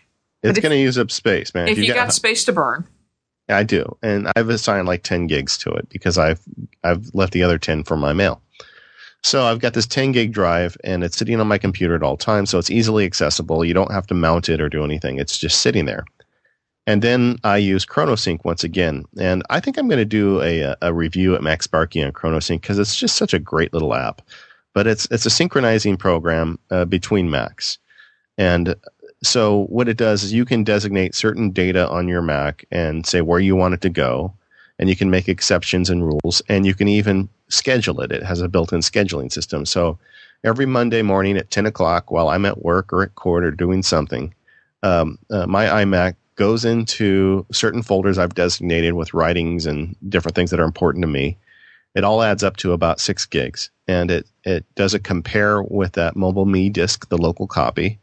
[0.42, 1.68] it's going to use up space, man.
[1.68, 2.86] If, if you, you got, got space to burn.
[3.48, 6.40] I do, and I've assigned like 10 gigs to it because I've
[6.84, 8.40] I've left the other 10 for my mail.
[9.22, 12.16] So I've got this 10 gig drive and it's sitting on my computer at all
[12.16, 12.50] times.
[12.50, 13.64] So it's easily accessible.
[13.64, 15.18] You don't have to mount it or do anything.
[15.18, 16.04] It's just sitting there.
[16.86, 19.04] And then I use ChronoSync once again.
[19.18, 22.62] And I think I'm going to do a, a review at Max MacSparky on ChronoSync
[22.62, 24.22] because it's just such a great little app.
[24.72, 27.78] But it's, it's a synchronizing program uh, between Macs.
[28.38, 28.74] And
[29.22, 33.20] so what it does is you can designate certain data on your Mac and say
[33.20, 34.34] where you want it to go
[34.80, 38.10] and you can make exceptions and rules, and you can even schedule it.
[38.10, 39.66] It has a built-in scheduling system.
[39.66, 39.98] So
[40.42, 43.82] every Monday morning at 10 o'clock, while I'm at work or at court or doing
[43.82, 44.32] something,
[44.82, 50.50] um, uh, my iMac goes into certain folders I've designated with writings and different things
[50.50, 51.36] that are important to me.
[51.94, 55.92] It all adds up to about six gigs, and it it does a compare with
[55.92, 57.98] that MobileMe disk, the local copy,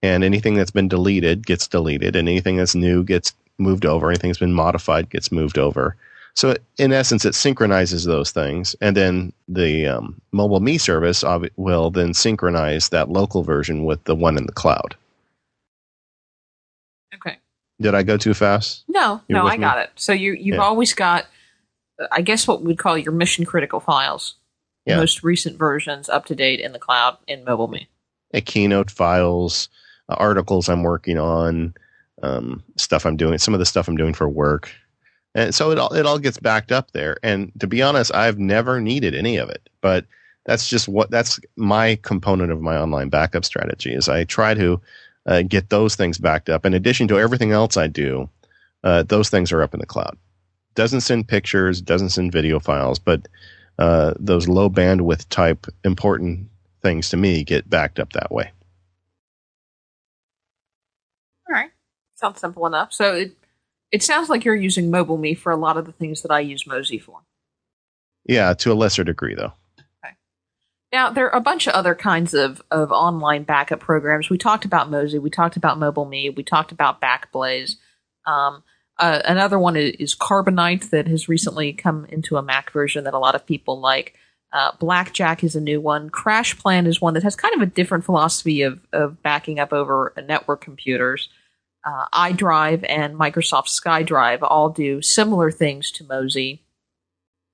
[0.00, 4.08] and anything that's been deleted gets deleted, and anything that's new gets moved over.
[4.08, 5.96] Anything that's been modified gets moved over.
[6.34, 11.24] So in essence, it synchronizes those things, and then the um, MobileMe service
[11.56, 14.94] will then synchronize that local version with the one in the cloud.
[17.14, 17.38] Okay.
[17.80, 18.84] Did I go too fast?
[18.86, 19.62] No, You're no, I me?
[19.62, 19.90] got it.
[19.96, 20.62] So you you've yeah.
[20.62, 21.26] always got,
[22.12, 24.36] I guess, what we'd call your mission critical files,
[24.86, 24.96] yeah.
[24.96, 27.86] most recent versions up to date in the cloud in MobileMe.
[28.32, 29.68] A keynote files,
[30.08, 31.74] uh, articles I'm working on,
[32.22, 34.70] um, stuff I'm doing, some of the stuff I'm doing for work.
[35.34, 37.18] And so it all, it all gets backed up there.
[37.22, 40.06] And to be honest, I've never needed any of it, but
[40.46, 44.80] that's just what, that's my component of my online backup strategy is I try to
[45.26, 46.64] uh, get those things backed up.
[46.64, 48.30] In addition to everything else I do,
[48.84, 50.16] uh, those things are up in the cloud.
[50.74, 53.26] Doesn't send pictures, doesn't send video files, but
[53.78, 56.48] uh, those low bandwidth type important
[56.82, 58.52] things to me get backed up that way.
[61.48, 61.70] All right.
[62.14, 62.92] Sounds simple enough.
[62.92, 63.36] So it,
[63.92, 66.66] it sounds like you're using MobileMe for a lot of the things that I use
[66.66, 67.20] Mozy for.
[68.24, 69.52] Yeah, to a lesser degree, though.
[69.78, 70.14] Okay.
[70.92, 74.30] Now, there are a bunch of other kinds of, of online backup programs.
[74.30, 77.76] We talked about Mozy, we talked about MobileMe, we talked about Backblaze.
[78.26, 78.64] Um,
[78.98, 83.18] uh, another one is Carbonite that has recently come into a Mac version that a
[83.18, 84.14] lot of people like.
[84.52, 86.08] Uh, BackJack is a new one.
[86.08, 90.14] CrashPlan is one that has kind of a different philosophy of, of backing up over
[90.26, 91.28] network computers
[91.86, 96.64] uh, iDrive and Microsoft SkyDrive all do similar things to Mozy.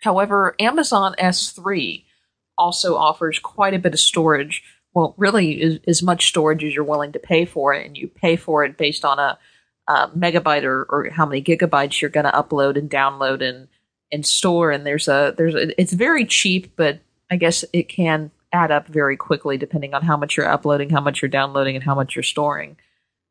[0.00, 2.04] However, Amazon S3
[2.56, 4.64] also offers quite a bit of storage.
[4.94, 8.36] Well, really, as much storage as you're willing to pay for it, and you pay
[8.36, 9.38] for it based on a,
[9.88, 13.68] a megabyte or, or how many gigabytes you're going to upload and download and
[14.10, 14.70] and store.
[14.70, 18.86] And there's a there's a, it's very cheap, but I guess it can add up
[18.86, 22.14] very quickly depending on how much you're uploading, how much you're downloading, and how much
[22.14, 22.76] you're storing.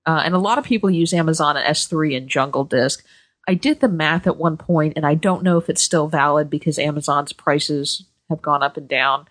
[0.05, 3.05] Uh, and a lot of people use Amazon and S3 and Jungle Disk.
[3.47, 6.49] I did the math at one point, and I don't know if it's still valid
[6.49, 9.27] because Amazon's prices have gone up and down.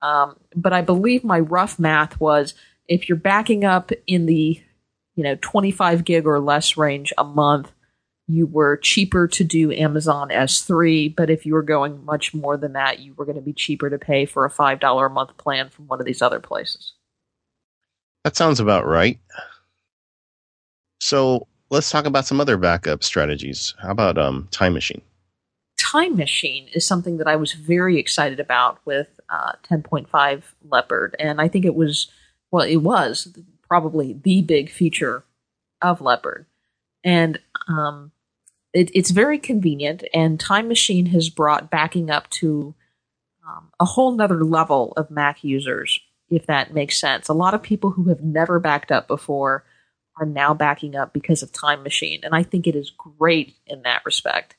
[0.00, 2.54] Um, but I believe my rough math was
[2.88, 4.60] if you're backing up in the
[5.14, 7.72] you know 25 gig or less range a month,
[8.28, 12.72] you were cheaper to do Amazon S3, but if you were going much more than
[12.72, 15.68] that, you were going to be cheaper to pay for a $5 a month plan
[15.68, 16.94] from one of these other places.
[18.24, 19.18] That sounds about right.
[21.00, 23.74] So let's talk about some other backup strategies.
[23.82, 25.02] How about um, Time Machine?
[25.78, 31.40] Time Machine is something that I was very excited about with uh, 10.5 Leopard, and
[31.40, 32.10] I think it was,
[32.52, 33.36] well, it was
[33.72, 35.24] probably the big feature
[35.80, 36.44] of Leopard.
[37.02, 38.12] And um,
[38.74, 42.74] it, it's very convenient, and Time Machine has brought backing up to
[43.48, 47.30] um, a whole nother level of Mac users, if that makes sense.
[47.30, 49.64] A lot of people who have never backed up before
[50.20, 53.84] are now backing up because of Time Machine, and I think it is great in
[53.84, 54.54] that respect.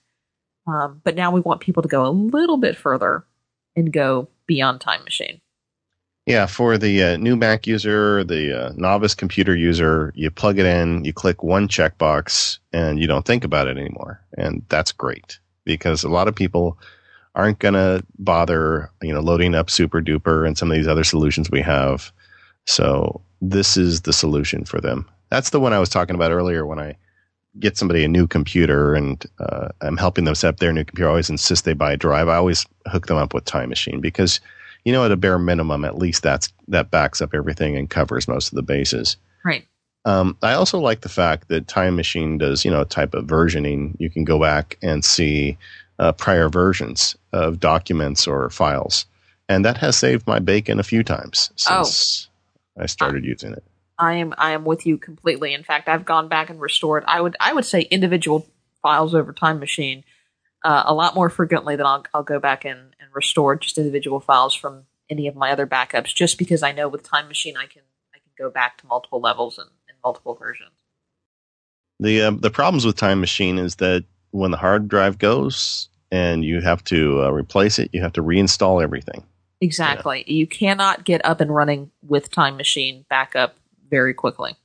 [0.65, 3.27] Um, but now we want people to go a little bit further
[3.75, 5.39] and go beyond Time Machine.
[6.25, 10.65] Yeah, for the uh, new Mac user, the uh, novice computer user, you plug it
[10.65, 14.21] in, you click one checkbox, and you don't think about it anymore.
[14.37, 16.77] And that's great because a lot of people
[17.35, 21.51] aren't going to bother, you know, loading up SuperDuper and some of these other solutions
[21.51, 22.11] we have.
[22.65, 25.09] So this is the solution for them.
[25.29, 26.95] That's the one I was talking about earlier when I
[27.59, 31.07] get somebody a new computer and uh, I'm helping them set up their new computer.
[31.07, 32.29] I always insist they buy a drive.
[32.29, 34.39] I always hook them up with Time Machine because–
[34.85, 38.27] you know, at a bare minimum, at least that's that backs up everything and covers
[38.27, 39.17] most of the bases.
[39.43, 39.65] Right.
[40.05, 43.25] Um, I also like the fact that Time Machine does, you know, a type of
[43.25, 43.95] versioning.
[43.99, 45.57] You can go back and see
[45.99, 49.05] uh, prior versions of documents or files,
[49.47, 52.27] and that has saved my bacon a few times since
[52.77, 52.83] oh.
[52.83, 53.63] I started using it.
[53.97, 55.53] I am I am with you completely.
[55.53, 57.03] In fact, I've gone back and restored.
[57.07, 58.45] I would I would say individual
[58.81, 60.03] files over Time Machine
[60.63, 64.53] uh, a lot more frequently than I'll I'll go back and restore just individual files
[64.53, 67.83] from any of my other backups, just because I know with Time Machine I can
[68.13, 70.71] I can go back to multiple levels and, and multiple versions.
[71.99, 76.43] The uh, the problems with Time Machine is that when the hard drive goes and
[76.43, 79.23] you have to uh, replace it, you have to reinstall everything.
[79.61, 80.23] Exactly.
[80.27, 80.33] Yeah.
[80.33, 83.55] You cannot get up and running with Time Machine backup
[83.89, 84.55] very quickly.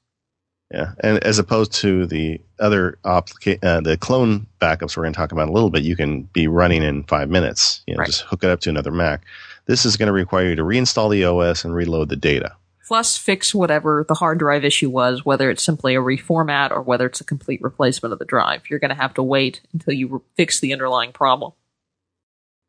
[0.73, 5.17] Yeah, and as opposed to the other applica- uh, the clone backups we're going to
[5.17, 7.83] talk about a little bit, you can be running in five minutes.
[7.87, 8.07] You know, right.
[8.07, 9.25] just hook it up to another Mac.
[9.65, 12.55] This is going to require you to reinstall the OS and reload the data.
[12.87, 17.07] Plus, fix whatever the hard drive issue was, whether it's simply a reformat or whether
[17.07, 18.63] it's a complete replacement of the drive.
[18.69, 21.53] You're going to have to wait until you re- fix the underlying problem.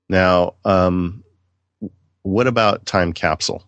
[0.10, 1.24] Now, um,
[2.24, 3.64] what about Time Capsule?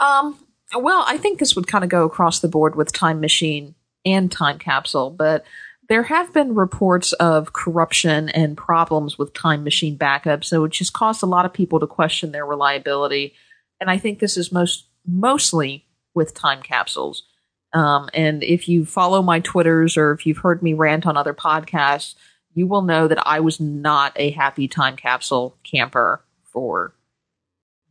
[0.00, 0.36] Um,
[0.74, 4.30] well, I think this would kind of go across the board with Time Machine and
[4.30, 5.44] Time Capsule, but
[5.88, 10.92] there have been reports of corruption and problems with Time Machine backups, so it just
[10.92, 13.34] caused a lot of people to question their reliability.
[13.80, 17.24] And I think this is most mostly with time capsules.
[17.72, 21.34] Um, and if you follow my Twitters or if you've heard me rant on other
[21.34, 22.14] podcasts,
[22.52, 26.94] you will know that I was not a happy time capsule camper for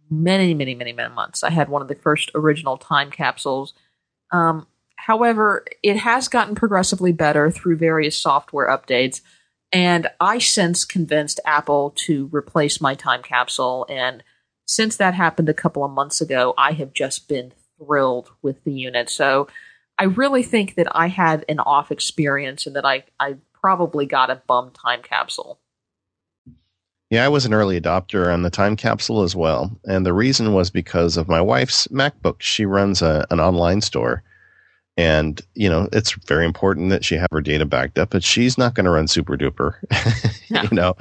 [0.09, 1.43] many, many, many, many months.
[1.43, 3.73] I had one of the first original time capsules.
[4.31, 9.21] Um, however, it has gotten progressively better through various software updates.
[9.71, 13.85] And I since convinced Apple to replace my time capsule.
[13.89, 14.23] And
[14.65, 18.73] since that happened a couple of months ago, I have just been thrilled with the
[18.73, 19.09] unit.
[19.09, 19.47] So
[19.97, 24.29] I really think that I had an off experience and that I, I probably got
[24.29, 25.59] a bum time capsule.
[27.09, 29.71] Yeah, I was an early adopter on the time capsule as well.
[29.85, 32.39] And the reason was because of my wife's MacBook.
[32.39, 34.21] She runs a, an online store.
[34.95, 38.57] And, you know, it's very important that she have her data backed up, but she's
[38.57, 39.73] not going to run SuperDuper,
[40.69, 40.93] you know?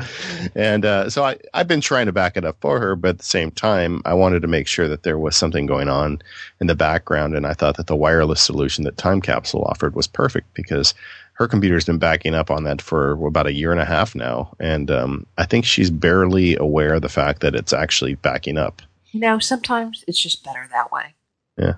[0.55, 3.19] And uh, so I, I've been trying to back it up for her, but at
[3.19, 6.23] the same time, I wanted to make sure that there was something going on
[6.61, 7.35] in the background.
[7.37, 10.95] And I thought that the wireless solution that Time Capsule offered was perfect because
[11.39, 14.53] her computer's been backing up on that for about a year and a half now,
[14.59, 18.83] and um, I think she's barely aware of the fact that it's actually backing up.
[19.13, 21.15] You know, sometimes it's just better that way.
[21.57, 21.75] Yeah.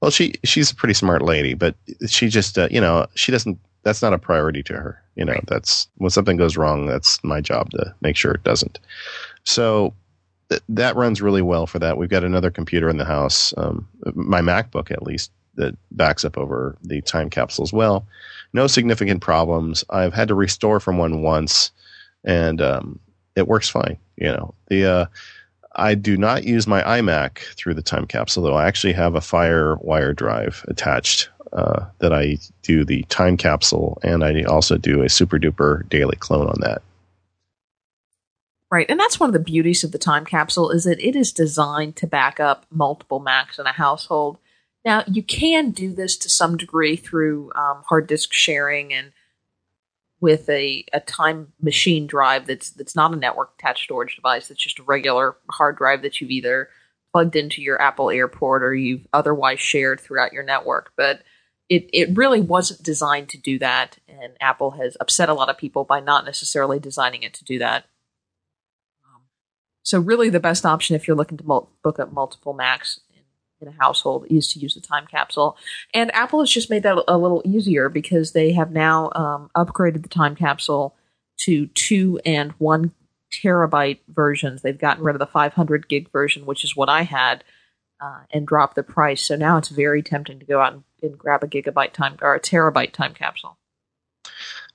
[0.00, 1.76] Well, she she's a pretty smart lady, but
[2.08, 3.56] she just uh, you know she doesn't.
[3.84, 5.00] That's not a priority to her.
[5.14, 5.46] You know, right.
[5.46, 6.86] that's when something goes wrong.
[6.86, 8.80] That's my job to make sure it doesn't.
[9.44, 9.94] So
[10.48, 11.98] th- that runs really well for that.
[11.98, 16.36] We've got another computer in the house, um, my MacBook at least, that backs up
[16.36, 18.04] over the time capsule as well
[18.54, 19.84] no significant problems.
[19.90, 21.70] I've had to restore from one once,
[22.24, 23.00] and um,
[23.36, 23.98] it works fine.
[24.16, 25.06] You know, the uh,
[25.76, 28.54] I do not use my iMac through the time capsule, though.
[28.54, 34.24] I actually have a FireWire drive attached uh, that I do the time capsule, and
[34.24, 36.82] I also do a SuperDuper daily clone on that.
[38.70, 41.32] Right, and that's one of the beauties of the time capsule is that it is
[41.32, 44.38] designed to back up multiple Macs in a household.
[44.84, 49.12] Now, you can do this to some degree through um, hard disk sharing and
[50.20, 54.48] with a, a time machine drive that's that's not a network attached storage device.
[54.48, 56.68] That's just a regular hard drive that you've either
[57.12, 60.92] plugged into your Apple Airport or you've otherwise shared throughout your network.
[60.96, 61.22] But
[61.68, 65.56] it, it really wasn't designed to do that, and Apple has upset a lot of
[65.56, 67.84] people by not necessarily designing it to do that.
[69.04, 69.22] Um,
[69.82, 73.00] so, really, the best option if you're looking to mul- book up multiple Macs
[73.66, 75.56] in, a household is to use the time capsule.
[75.92, 80.02] And Apple has just made that a little easier because they have now um, upgraded
[80.02, 80.94] the time capsule
[81.38, 82.92] to two and one
[83.32, 84.62] terabyte versions.
[84.62, 87.42] They've gotten rid of the 500 gig version, which is what I had,
[88.00, 89.22] uh, and dropped the price.
[89.22, 92.34] So now it's very tempting to go out and and grab a gigabyte time or
[92.34, 93.58] a terabyte time capsule.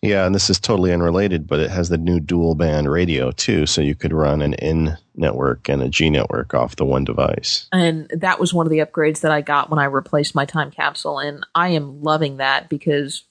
[0.02, 3.66] Yeah, and this is totally unrelated, but it has the new dual band radio too,
[3.66, 7.68] so you could run an N network and a G network off the one device.
[7.74, 10.72] And that was one of the upgrades that I got when I replaced my time
[10.72, 13.26] capsule, and I am loving that because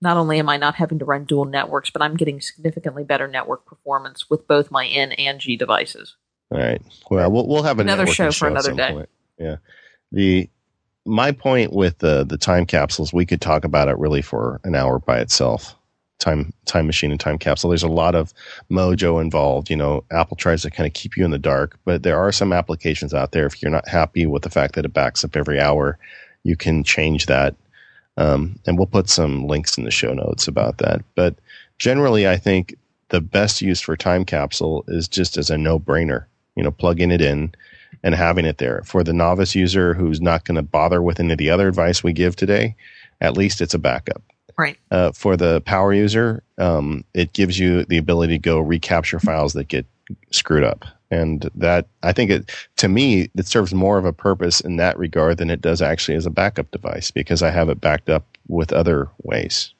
[0.00, 3.28] not only am I not having to run dual networks, but I'm getting significantly better
[3.28, 6.16] network performance with both my N and G devices.
[6.50, 6.80] All right.
[7.10, 8.92] Well, we'll, we'll have another show for show another day.
[8.92, 9.08] Point.
[9.38, 9.56] Yeah.
[10.10, 10.48] The
[11.04, 14.74] my point with the the time capsules, we could talk about it really for an
[14.74, 15.74] hour by itself.
[16.18, 17.70] Time time machine and time capsule.
[17.70, 18.32] There's a lot of
[18.70, 19.68] mojo involved.
[19.68, 22.32] You know, Apple tries to kind of keep you in the dark, but there are
[22.32, 23.46] some applications out there.
[23.46, 25.98] If you're not happy with the fact that it backs up every hour,
[26.44, 27.56] you can change that.
[28.16, 31.02] Um, and we'll put some links in the show notes about that.
[31.14, 31.36] But
[31.78, 32.76] generally, I think
[33.08, 36.26] the best use for time capsule is just as a no brainer.
[36.54, 37.52] You know, plugging it in
[38.04, 38.82] and having it there.
[38.84, 42.04] For the novice user who's not going to bother with any of the other advice
[42.04, 42.76] we give today,
[43.20, 44.22] at least it's a backup.
[44.56, 44.78] Right.
[44.90, 49.52] Uh, for the power user, um, it gives you the ability to go recapture files
[49.54, 49.86] that get
[50.30, 50.84] screwed up.
[51.10, 54.98] And that, I think it, to me, it serves more of a purpose in that
[54.98, 58.26] regard than it does actually as a backup device because I have it backed up
[58.48, 59.72] with other ways.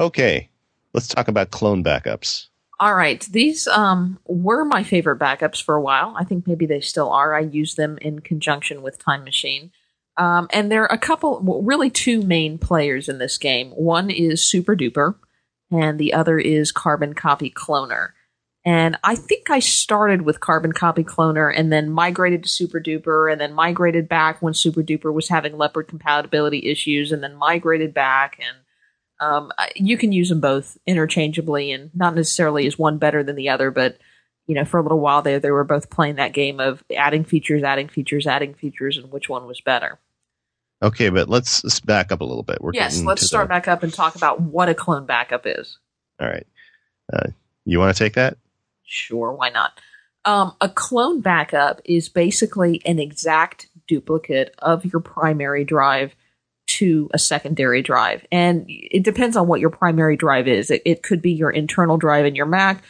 [0.00, 0.48] Okay,
[0.94, 2.48] let's talk about clone backups.
[2.80, 3.20] All right.
[3.30, 6.14] These um, were my favorite backups for a while.
[6.18, 7.32] I think maybe they still are.
[7.32, 9.70] I use them in conjunction with Time Machine.
[10.16, 13.70] Um, and there are a couple, well, really two main players in this game.
[13.70, 15.14] One is SuperDuper,
[15.70, 18.10] and the other is Carbon Copy Cloner.
[18.64, 23.40] And I think I started with Carbon Copy Cloner and then migrated to SuperDuper and
[23.40, 28.38] then migrated back when SuperDuper was having Leopard compatibility issues and then migrated back.
[28.38, 28.58] And
[29.20, 33.48] um, you can use them both interchangeably, and not necessarily is one better than the
[33.48, 33.98] other, but
[34.46, 37.24] you know, for a little while there, they were both playing that game of adding
[37.24, 39.98] features, adding features, adding features, and which one was better.
[40.82, 42.60] Okay, but let's, let's back up a little bit.
[42.60, 43.50] We're yes, let's start the...
[43.50, 45.78] back up and talk about what a clone backup is.
[46.20, 46.46] All right,
[47.12, 47.28] uh,
[47.64, 48.36] you want to take that?
[48.84, 49.78] Sure, why not?
[50.24, 56.14] Um, a clone backup is basically an exact duplicate of your primary drive
[56.66, 58.24] to a secondary drive.
[58.30, 60.70] And it depends on what your primary drive is.
[60.70, 62.82] It, it, could be your internal drive in your Mac,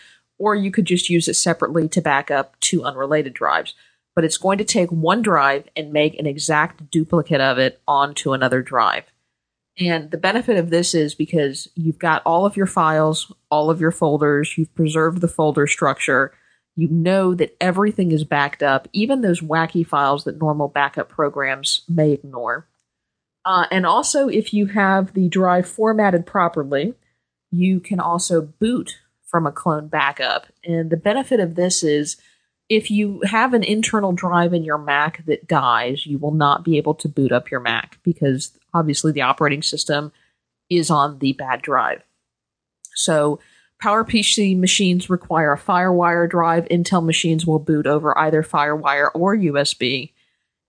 [0.43, 3.75] or you could just use it separately to back up two unrelated drives.
[4.17, 8.33] But it's going to take one drive and make an exact duplicate of it onto
[8.33, 9.05] another drive.
[9.79, 13.81] And the benefit of this is because you've got all of your files, all of
[13.81, 16.35] your folders, you've preserved the folder structure,
[16.75, 21.83] you know that everything is backed up, even those wacky files that normal backup programs
[21.89, 22.67] may ignore.
[23.45, 26.95] Uh, and also, if you have the drive formatted properly,
[27.53, 28.99] you can also boot
[29.33, 30.47] from a clone backup.
[30.63, 32.17] And the benefit of this is
[32.69, 36.77] if you have an internal drive in your Mac that dies, you will not be
[36.77, 40.13] able to boot up your Mac because obviously the operating system
[40.71, 42.03] is on the bad drive.
[42.95, 43.41] So,
[43.83, 46.67] PowerPC machines require a FireWire drive.
[46.67, 50.13] Intel machines will boot over either FireWire or USB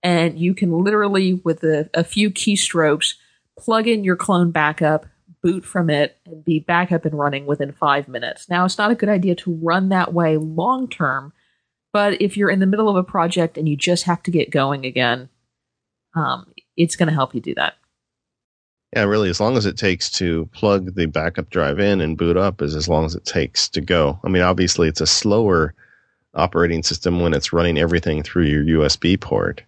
[0.03, 3.15] and you can literally, with a, a few keystrokes,
[3.57, 5.05] plug in your clone backup,
[5.43, 8.49] boot from it, and be back up and running within five minutes.
[8.49, 11.33] Now, it's not a good idea to run that way long term,
[11.91, 14.49] but if you're in the middle of a project and you just have to get
[14.49, 15.29] going again,
[16.15, 17.75] um, it's going to help you do that.
[18.95, 22.37] Yeah, really, as long as it takes to plug the backup drive in and boot
[22.37, 24.19] up is as long as it takes to go.
[24.23, 25.73] I mean, obviously, it's a slower
[26.35, 29.63] operating system when it's running everything through your USB port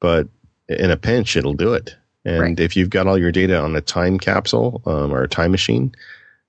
[0.00, 0.28] but
[0.68, 1.96] in a pinch, it'll do it.
[2.26, 2.60] And right.
[2.60, 5.94] if you've got all your data on a time capsule um, or a time machine,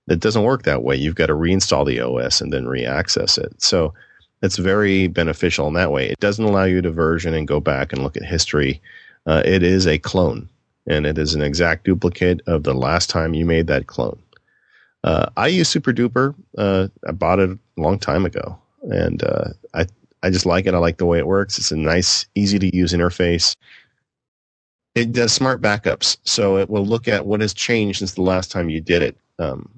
[0.08, 0.96] it doesn't work that way.
[0.96, 3.62] You've got to reinstall the OS and then reaccess it.
[3.62, 3.94] So
[4.42, 6.10] it's very beneficial in that way.
[6.10, 8.82] It doesn't allow you to version and go back and look at history.
[9.28, 10.50] Uh, it is a clone,
[10.88, 14.20] and it is an exact duplicate of the last time you made that clone.
[15.04, 16.34] Uh, I use SuperDuper.
[16.58, 18.58] Uh, I bought it a long time ago,
[18.90, 19.86] and uh, I
[20.24, 20.74] I just like it.
[20.74, 21.60] I like the way it works.
[21.60, 23.56] It's a nice, easy to use interface.
[24.98, 28.52] It does smart backups, so it will look at what has changed since the last
[28.52, 29.16] time you did it.
[29.38, 29.70] Um,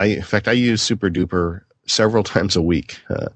[0.00, 3.00] I, in fact, I use SuperDuper several times a week.
[3.08, 3.28] Uh,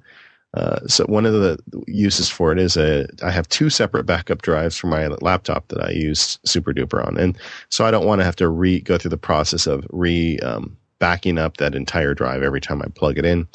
[0.53, 4.43] uh, so one of the uses for it is a I have two separate backup
[4.43, 7.39] drives for my laptop that I use SuperDuper on, and
[7.71, 10.77] so I don't want to have to re go through the process of re um,
[10.99, 13.49] backing up that entire drive every time I plug it in.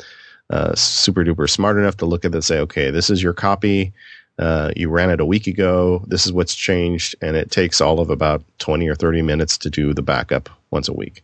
[0.50, 3.94] Uh, SuperDuper smart enough to look at it and say, okay, this is your copy.
[4.38, 6.04] Uh, you ran it a week ago.
[6.08, 9.70] This is what's changed, and it takes all of about twenty or thirty minutes to
[9.70, 11.24] do the backup once a week.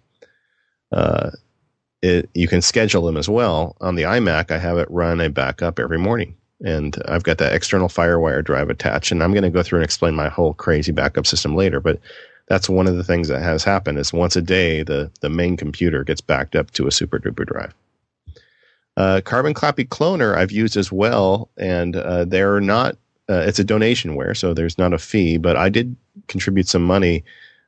[0.91, 1.31] Uh,
[2.01, 3.75] it, you can schedule them as well.
[3.81, 6.35] On the iMac, I have it run a backup every morning.
[6.63, 9.11] And I've got that external FireWire drive attached.
[9.11, 11.79] And I'm going to go through and explain my whole crazy backup system later.
[11.79, 11.99] But
[12.49, 15.57] that's one of the things that has happened is once a day, the, the main
[15.57, 17.73] computer gets backed up to a SuperDuper drive.
[18.95, 22.95] Uh, Carbon Copy Cloner I've used as well, and uh, they're not.
[23.31, 25.37] Uh, it's a donation donationware, so there's not a fee.
[25.37, 25.95] But I did
[26.27, 27.23] contribute some money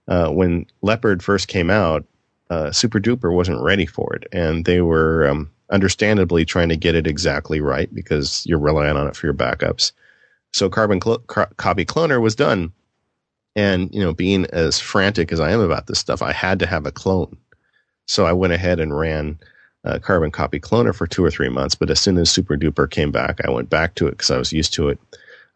[0.09, 2.05] uh, when Leopard first came out
[2.53, 7.07] uh, SuperDuper wasn't ready for it, and they were um, understandably trying to get it
[7.07, 9.91] exactly right because you're relying on it for your backups.
[10.51, 12.71] So Carbon Copy Cloner was done,
[13.55, 16.67] and you know, being as frantic as I am about this stuff, I had to
[16.67, 17.35] have a clone.
[18.05, 19.39] So I went ahead and ran
[19.83, 21.73] uh, Carbon Copy Cloner for two or three months.
[21.73, 24.53] But as soon as SuperDuper came back, I went back to it because I was
[24.53, 24.99] used to it.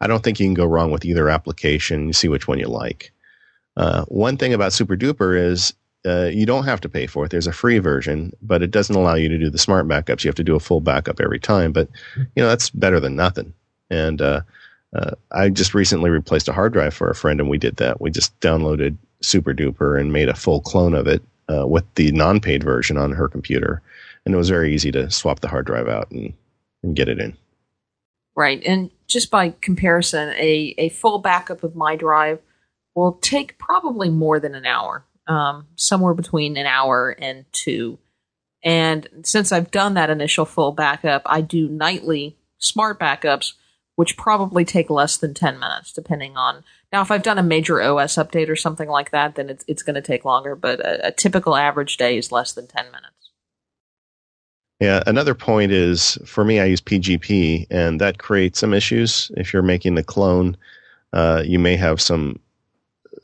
[0.00, 2.06] I don't think you can go wrong with either application.
[2.06, 3.12] You see which one you like.
[3.76, 5.72] Uh, one thing about SuperDuper is
[6.06, 7.30] uh, you don't have to pay for it.
[7.30, 10.24] There's a free version, but it doesn't allow you to do the smart backups.
[10.24, 11.72] You have to do a full backup every time.
[11.72, 13.52] But you know that's better than nothing.
[13.90, 14.42] And uh,
[14.94, 18.00] uh, I just recently replaced a hard drive for a friend, and we did that.
[18.00, 21.22] We just downloaded SuperDuper and made a full clone of it
[21.52, 23.82] uh, with the non-paid version on her computer,
[24.24, 26.32] and it was very easy to swap the hard drive out and,
[26.82, 27.36] and get it in.
[28.36, 32.40] Right, and just by comparison, a a full backup of my drive
[32.94, 37.98] will take probably more than an hour um, somewhere between an hour and two.
[38.64, 43.52] And since I've done that initial full backup, I do nightly smart backups,
[43.94, 46.64] which probably take less than 10 minutes, depending on.
[46.92, 49.82] Now, if I've done a major OS update or something like that, then it's, it's
[49.82, 53.17] going to take longer, but a, a typical average day is less than 10 minutes.
[54.80, 59.30] Yeah, another point is for me, I use PGP, and that creates some issues.
[59.36, 60.56] If you're making the clone,
[61.12, 62.38] uh, you may have some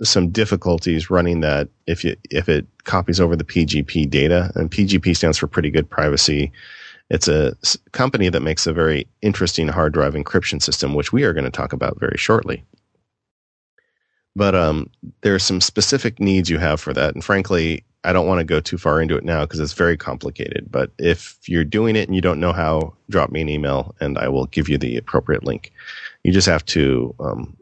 [0.03, 5.17] some difficulties running that if you if it copies over the PGP data, and PGP
[5.17, 6.51] stands for Pretty Good Privacy.
[7.11, 7.55] It's a
[7.93, 11.51] company that makes a very interesting hard drive encryption system, which we are going to
[11.51, 12.65] talk about very shortly.
[14.37, 18.27] But um, there are some specific needs you have for that, and frankly, I don't
[18.27, 20.67] want to go too far into it now because it's very complicated.
[20.71, 24.19] But if you're doing it and you don't know how, drop me an email, and
[24.19, 25.73] I will give you the appropriate link.
[26.23, 27.57] You just have to um,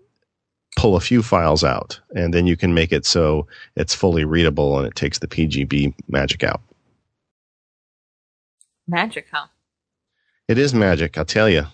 [0.77, 3.47] pull a few files out, and then you can make it so
[3.77, 6.61] it's fully readable and it takes the PGP magic out.
[8.89, 9.47] Magic, huh?
[10.49, 11.67] It is magic, I'll tell you.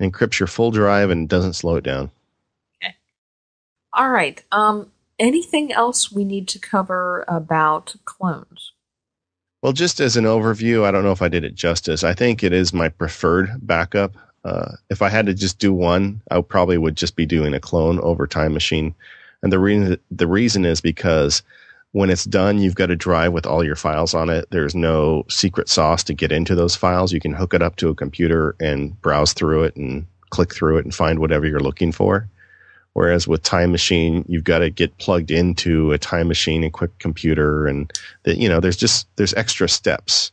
[0.00, 2.10] Encrypts your full drive and doesn't slow it down.
[3.94, 4.42] All right.
[4.52, 8.72] Um, anything else we need to cover about clones?
[9.62, 12.02] Well, just as an overview, I don't know if I did it justice.
[12.02, 14.14] I think it is my preferred backup.
[14.44, 17.60] Uh, if I had to just do one, I probably would just be doing a
[17.60, 18.94] clone over Time Machine.
[19.42, 21.42] And the reason the reason is because
[21.92, 24.46] when it's done, you've got a drive with all your files on it.
[24.50, 27.12] There's no secret sauce to get into those files.
[27.12, 30.78] You can hook it up to a computer and browse through it and click through
[30.78, 32.28] it and find whatever you're looking for.
[32.94, 36.98] Whereas with Time Machine, you've got to get plugged into a Time Machine and quick
[36.98, 37.90] computer, and
[38.24, 40.32] that you know, there's just there's extra steps.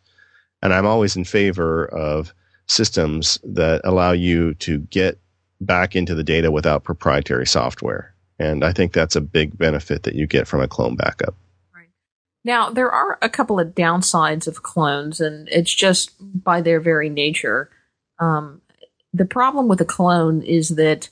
[0.61, 2.33] And I'm always in favor of
[2.67, 5.17] systems that allow you to get
[5.61, 8.13] back into the data without proprietary software.
[8.37, 11.35] And I think that's a big benefit that you get from a clone backup.
[11.75, 11.89] Right.
[12.45, 17.09] Now, there are a couple of downsides of clones, and it's just by their very
[17.09, 17.69] nature.
[18.19, 18.61] Um,
[19.13, 21.09] the problem with a clone is that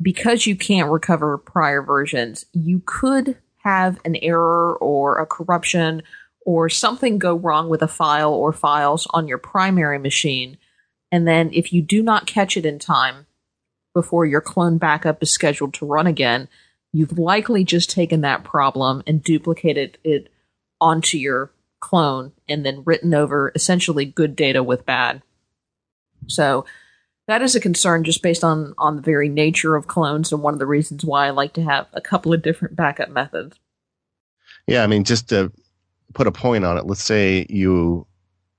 [0.00, 6.02] because you can't recover prior versions, you could have an error or a corruption
[6.46, 10.56] or something go wrong with a file or files on your primary machine
[11.10, 13.26] and then if you do not catch it in time
[13.94, 16.48] before your clone backup is scheduled to run again,
[16.92, 20.28] you've likely just taken that problem and duplicated it
[20.80, 25.22] onto your clone and then written over essentially good data with bad.
[26.26, 26.66] So
[27.28, 30.54] that is a concern just based on on the very nature of clones and one
[30.54, 33.56] of the reasons why I like to have a couple of different backup methods.
[34.66, 35.52] Yeah, I mean just to
[36.14, 38.06] put a point on it, let's say you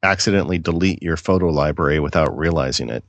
[0.03, 3.03] accidentally delete your photo library without realizing it.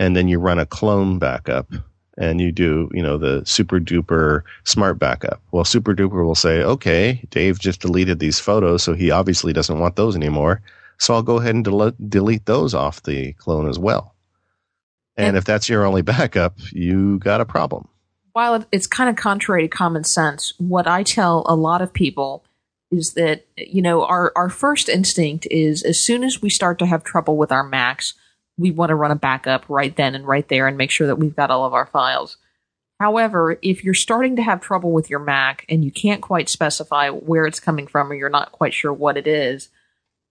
[0.00, 1.70] And then you run a clone backup
[2.16, 5.40] and you do, you know, the SuperDuper smart backup.
[5.52, 9.96] Well, SuperDuper will say, okay, Dave just deleted these photos, so he obviously doesn't want
[9.96, 10.60] those anymore.
[10.98, 14.16] So I'll go ahead and del- delete those off the clone as well.
[15.18, 17.88] And, and if that's your only backup, you got a problem.
[18.32, 22.44] While it's kind of contrary to common sense, what I tell a lot of people
[22.90, 26.86] is that, you know, our, our first instinct is as soon as we start to
[26.86, 28.14] have trouble with our Macs,
[28.56, 31.16] we want to run a backup right then and right there and make sure that
[31.16, 32.36] we've got all of our files.
[33.00, 37.10] However, if you're starting to have trouble with your Mac and you can't quite specify
[37.10, 39.68] where it's coming from or you're not quite sure what it is,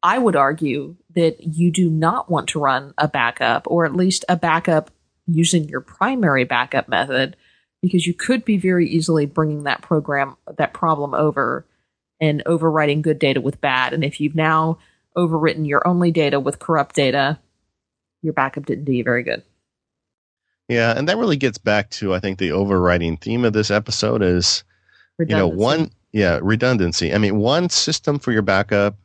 [0.08, 4.24] I would argue that you do not want to run a backup or at least
[4.30, 4.90] a backup
[5.26, 7.36] using your primary backup method
[7.82, 11.66] because you could be very easily bringing that program, that problem over
[12.22, 13.92] and overwriting good data with bad.
[13.92, 14.78] And if you've now
[15.18, 17.38] overwritten your only data with corrupt data,
[18.22, 19.44] your backup didn't do you very good.
[20.70, 24.22] Yeah, and that really gets back to I think the overriding theme of this episode
[24.22, 24.64] is
[25.20, 27.14] you know one yeah redundancy.
[27.14, 28.96] I mean one system for your backup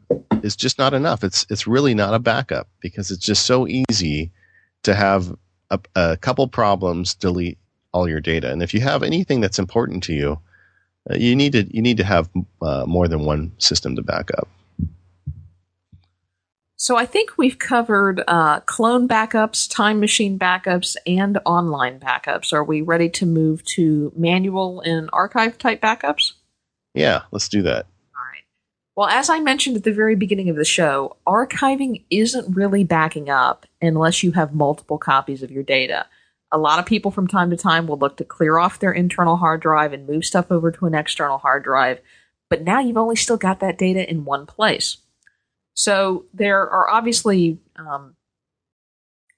[0.43, 1.25] is just not enough.
[1.25, 4.31] It's it's really not a backup because it's just so easy
[4.83, 5.35] to have
[5.71, 7.59] a, a couple problems delete
[7.93, 8.51] all your data.
[8.51, 10.39] And if you have anything that's important to you,
[11.11, 12.31] uh, you need to you need to have
[12.61, 14.49] uh, more than one system to back up.
[16.77, 22.53] So I think we've covered uh, clone backups, time machine backups, and online backups.
[22.53, 26.33] Are we ready to move to manual and archive type backups?
[26.95, 27.87] Yeah, let's do that.
[28.15, 28.45] All right.
[28.97, 33.31] Well, as I mentioned at the very beginning of the show, archiving isn't really backing
[33.31, 36.07] up unless you have multiple copies of your data.
[36.51, 39.37] A lot of people from time to time will look to clear off their internal
[39.37, 42.01] hard drive and move stuff over to an external hard drive,
[42.51, 44.99] but now you've only still got that data in one place.
[45.73, 48.15] So there are obviously um,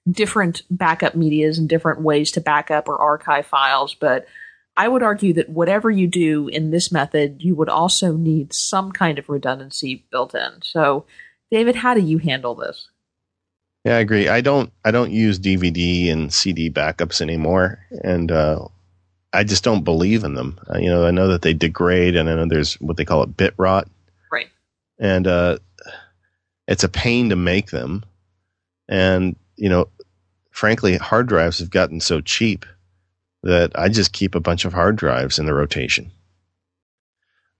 [0.09, 4.27] different backup medias and different ways to backup or archive files, but
[4.77, 8.91] I would argue that whatever you do in this method, you would also need some
[8.91, 10.61] kind of redundancy built in.
[10.63, 11.05] So,
[11.49, 12.89] David, how do you handle this?
[13.85, 14.27] Yeah, I agree.
[14.27, 18.67] I don't I don't use DVD and CD backups anymore, and uh,
[19.31, 20.59] I just don't believe in them.
[20.73, 23.21] Uh, you know, I know that they degrade, and I know there's what they call
[23.21, 23.87] it bit rot.
[24.31, 24.47] Right.
[24.99, 25.59] And uh,
[26.67, 28.03] it's a pain to make them.
[28.87, 29.89] And, you know,
[30.51, 32.65] frankly, hard drives have gotten so cheap
[33.45, 36.11] that I just keep a bunch of hard drives in the rotation.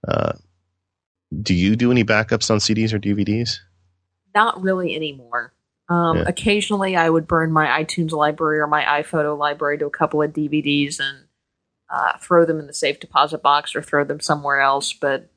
[0.05, 0.33] Uh,
[1.41, 3.59] do you do any backups on CDs or DVDs?
[4.33, 5.53] Not really anymore.
[5.87, 6.23] Um, yeah.
[6.27, 10.33] Occasionally, I would burn my iTunes library or my iPhoto library to a couple of
[10.33, 11.25] DVDs and
[11.89, 14.91] uh, throw them in the safe deposit box or throw them somewhere else.
[14.91, 15.29] But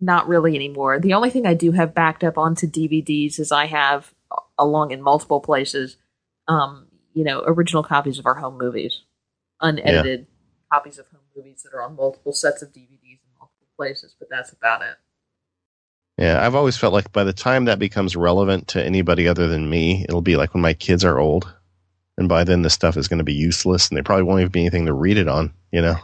[0.00, 0.98] not really anymore.
[0.98, 4.12] The only thing I do have backed up onto DVDs is I have
[4.58, 5.96] along in multiple places,
[6.48, 9.02] um, you know, original copies of our home movies,
[9.60, 10.76] unedited yeah.
[10.76, 14.28] copies of home movies that are on multiple sets of DVDs in multiple places, but
[14.30, 14.96] that's about it.
[16.18, 19.70] Yeah, I've always felt like by the time that becomes relevant to anybody other than
[19.70, 21.52] me, it'll be like when my kids are old.
[22.16, 24.50] And by then, this stuff is going to be useless, and they probably won't even
[24.50, 25.96] be anything to read it on, you know?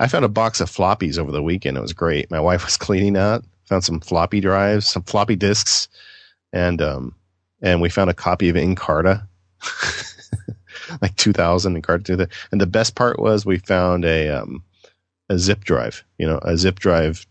[0.00, 1.76] I found a box of floppies over the weekend.
[1.76, 2.30] It was great.
[2.30, 5.88] My wife was cleaning out, found some floppy drives, some floppy disks,
[6.52, 7.14] and um,
[7.62, 9.26] and we found a copy of Encarta,
[11.02, 12.30] like 2000 and Encarta.
[12.52, 14.62] And the best part was we found a um,
[15.28, 16.04] a zip drive.
[16.18, 17.26] You know, a zip drive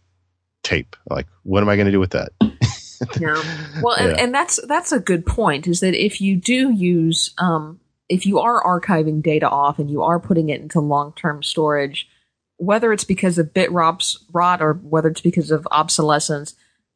[0.63, 0.95] tape.
[1.09, 2.29] Like, what am I going to do with that?
[3.19, 3.41] yeah.
[3.81, 4.09] Well, yeah.
[4.09, 5.67] And, and, that's that's a good point.
[5.67, 7.79] Is that if you do use um,
[8.09, 12.09] if you are archiving data off and you are putting it into long term storage,
[12.57, 16.55] whether it's because of bit rot or whether it's because of obsolescence,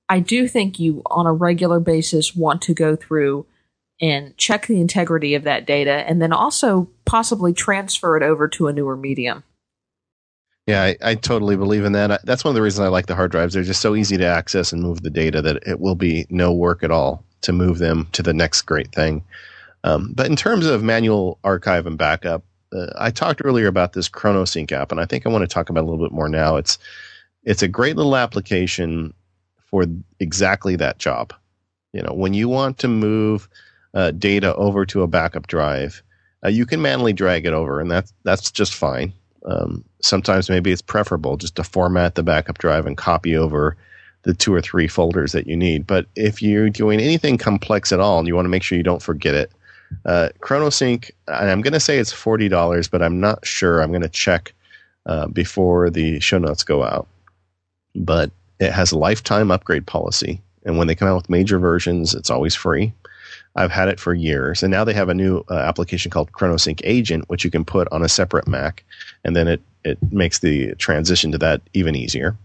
[0.09, 3.45] I do think you on a regular basis want to go through
[4.04, 8.68] and check the integrity of that data and then also possibly transfer it over to
[8.68, 9.45] a newer medium.
[10.68, 12.26] Yeah, I, I, totally believe in that.
[12.26, 13.54] That's one of the reasons I like the hard drives.
[13.54, 16.51] They're just so easy to access and move the data that it will be no
[16.51, 19.24] work at all to move them to the next great thing.
[19.86, 22.43] Um, but in terms of manual archive and backup,
[22.74, 25.70] uh, I talked earlier about this ChronoSync app, and I think I want to talk
[25.70, 26.58] about a little bit more now.
[26.58, 26.78] It's
[27.43, 29.14] it's a great little application
[29.70, 29.86] for
[30.20, 31.34] exactly that job.
[31.93, 33.47] You know, when you want to move
[33.94, 36.02] uh, data over to a backup drive,
[36.46, 39.14] uh, you can manually drag it over, and that's that's just fine.
[39.46, 43.76] Um, sometimes maybe it's preferable just to format the backup drive and copy over
[44.24, 45.86] the two or three folders that you need.
[45.86, 48.84] But if you're doing anything complex at all and you want to make sure you
[48.84, 49.52] don't forget it,
[50.06, 53.82] uh, ChronoSync, I'm going to say it's forty dollars, but I'm not sure.
[53.82, 54.54] I'm going to check
[55.06, 57.08] uh, before the show notes go out.
[57.96, 62.16] But it has a lifetime upgrade policy, and when they come out with major versions,
[62.16, 62.94] it's always free.
[63.56, 66.82] I've had it for years, and now they have a new uh, application called ChronoSync
[66.84, 68.84] Agent, which you can put on a separate Mac,
[69.24, 72.38] and then it it makes the transition to that even easier.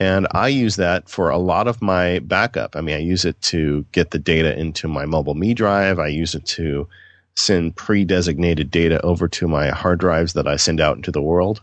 [0.00, 2.74] And I use that for a lot of my backup.
[2.76, 5.98] I mean, I use it to get the data into my MobileMe drive.
[5.98, 6.88] I use it to
[7.36, 11.62] send pre-designated data over to my hard drives that I send out into the world.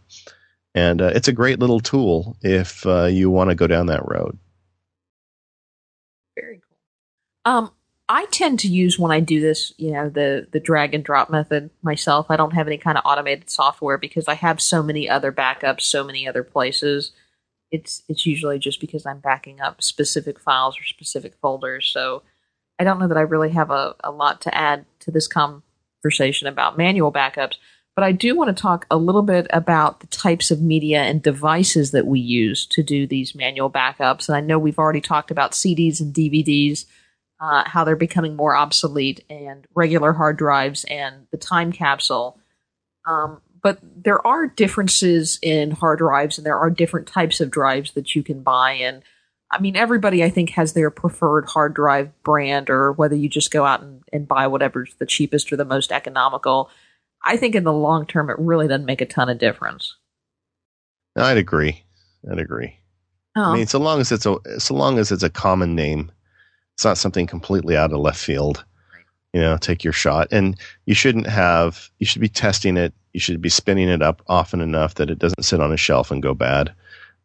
[0.73, 4.07] And uh, it's a great little tool if uh, you want to go down that
[4.07, 4.37] road.
[6.39, 6.61] Very
[7.45, 7.53] cool.
[7.53, 7.71] Um,
[8.11, 11.29] I tend to use when I do this, you know, the the drag and drop
[11.29, 12.25] method myself.
[12.29, 15.81] I don't have any kind of automated software because I have so many other backups,
[15.81, 17.11] so many other places.
[17.69, 21.87] It's it's usually just because I'm backing up specific files or specific folders.
[21.93, 22.23] So
[22.79, 26.47] I don't know that I really have a, a lot to add to this conversation
[26.47, 27.57] about manual backups.
[27.95, 31.21] But I do want to talk a little bit about the types of media and
[31.21, 34.29] devices that we use to do these manual backups.
[34.29, 36.85] And I know we've already talked about CDs and DVDs,
[37.39, 42.39] uh, how they're becoming more obsolete, and regular hard drives and the time capsule.
[43.05, 47.91] Um, but there are differences in hard drives, and there are different types of drives
[47.93, 48.73] that you can buy.
[48.73, 49.03] And
[49.51, 53.51] I mean, everybody I think has their preferred hard drive brand, or whether you just
[53.51, 56.69] go out and, and buy whatever's the cheapest or the most economical.
[57.23, 59.95] I think in the long term, it really doesn't make a ton of difference.
[61.15, 61.83] I'd agree.
[62.31, 62.77] I'd agree.
[63.35, 63.43] Oh.
[63.43, 66.11] I mean, so long as it's a so long as it's a common name,
[66.79, 68.63] it's not something completely out of left field.
[69.33, 71.89] You know, take your shot, and you shouldn't have.
[71.99, 72.93] You should be testing it.
[73.11, 76.09] You should be spinning it up often enough that it doesn't sit on a shelf
[76.09, 76.73] and go bad.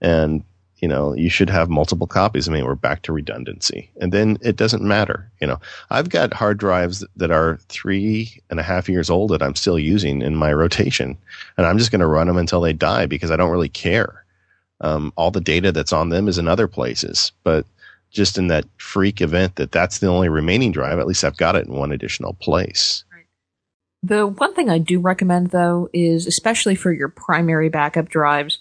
[0.01, 0.43] And
[0.79, 2.49] you know, you should have multiple copies.
[2.49, 3.89] I mean, we're back to redundancy.
[4.01, 5.31] And then it doesn't matter.
[5.41, 9.43] You know, I've got hard drives that are three and a half years old that
[9.43, 11.17] I'm still using in my rotation.
[11.57, 14.25] And I'm just going to run them until they die because I don't really care.
[14.81, 17.31] Um, all the data that's on them is in other places.
[17.45, 17.65] But
[18.15, 21.57] just in that freak event that that's the only remaining drive, at least I've got
[21.57, 23.05] it in one additional place.
[24.03, 28.59] The one thing I do recommend, though, is especially for your primary backup drives,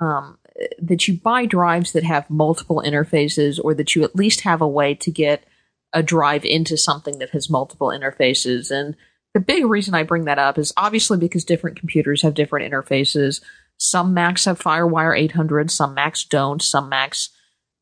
[0.00, 0.38] um,
[0.80, 4.68] that you buy drives that have multiple interfaces or that you at least have a
[4.68, 5.44] way to get
[5.92, 8.70] a drive into something that has multiple interfaces.
[8.70, 8.96] And
[9.34, 13.40] the big reason I bring that up is obviously because different computers have different interfaces.
[13.76, 17.30] Some Macs have FireWire 800, some Macs don't, some Macs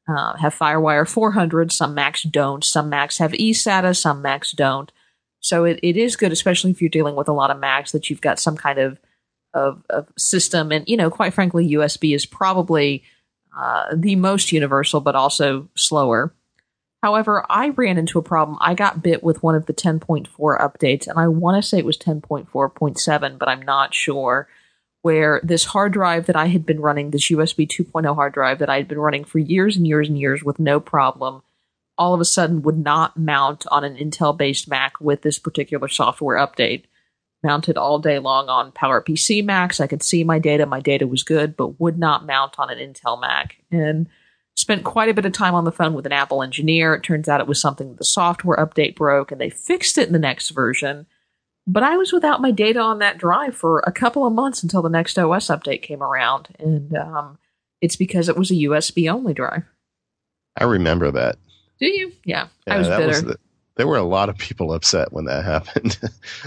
[0.08, 4.92] uh, have FireWire 400, some Macs don't, some Macs have eSATA, some Macs don't.
[5.40, 8.08] So it, it is good, especially if you're dealing with a lot of Macs, that
[8.10, 8.98] you've got some kind of
[9.56, 10.70] of, of system.
[10.70, 13.02] And, you know, quite frankly, USB is probably
[13.56, 16.34] uh, the most universal, but also slower.
[17.02, 18.58] However, I ran into a problem.
[18.60, 21.84] I got bit with one of the 10.4 updates, and I want to say it
[21.84, 24.48] was 10.4.7, but I'm not sure.
[25.06, 28.68] Where this hard drive that I had been running, this USB 2.0 hard drive that
[28.68, 31.42] I had been running for years and years and years with no problem,
[31.96, 35.86] all of a sudden would not mount on an Intel based Mac with this particular
[35.86, 36.86] software update
[37.44, 39.78] mounted all day long on PowerPC Macs.
[39.78, 40.66] I could see my data.
[40.66, 43.58] My data was good, but would not mount on an Intel Mac.
[43.70, 44.08] And
[44.56, 46.94] spent quite a bit of time on the phone with an Apple engineer.
[46.94, 50.12] It turns out it was something the software update broke and they fixed it in
[50.12, 51.06] the next version.
[51.66, 54.82] But I was without my data on that drive for a couple of months until
[54.82, 56.48] the next OS update came around.
[56.58, 57.38] And um,
[57.80, 59.64] it's because it was a USB only drive.
[60.56, 61.36] I remember that.
[61.80, 62.12] Do you?
[62.24, 62.46] Yeah.
[62.66, 63.06] yeah I was bitter.
[63.06, 63.38] Was the,
[63.76, 65.98] there were a lot of people upset when that happened,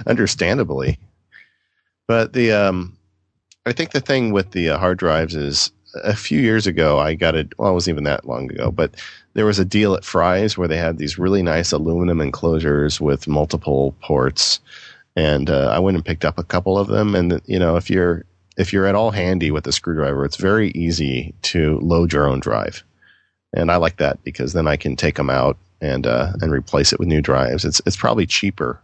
[0.07, 0.97] understandably.
[2.07, 2.97] But the um,
[3.65, 5.71] I think the thing with the uh, hard drives is
[6.03, 7.57] a few years ago I got it.
[7.57, 8.95] Well, it wasn't even that long ago, but
[9.33, 13.27] there was a deal at Fry's where they had these really nice aluminum enclosures with
[13.27, 14.59] multiple ports,
[15.15, 17.15] and uh, I went and picked up a couple of them.
[17.15, 18.25] And you know, if you're
[18.57, 22.39] if you're at all handy with a screwdriver, it's very easy to load your own
[22.39, 22.83] drive.
[23.53, 26.93] And I like that because then I can take them out and uh, and replace
[26.93, 27.65] it with new drives.
[27.65, 28.79] It's it's probably cheaper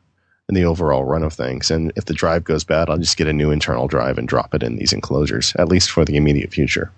[0.47, 1.71] in the overall run of things.
[1.71, 4.53] And if the drive goes bad, I'll just get a new internal drive and drop
[4.53, 6.91] it in these enclosures, at least for the immediate future.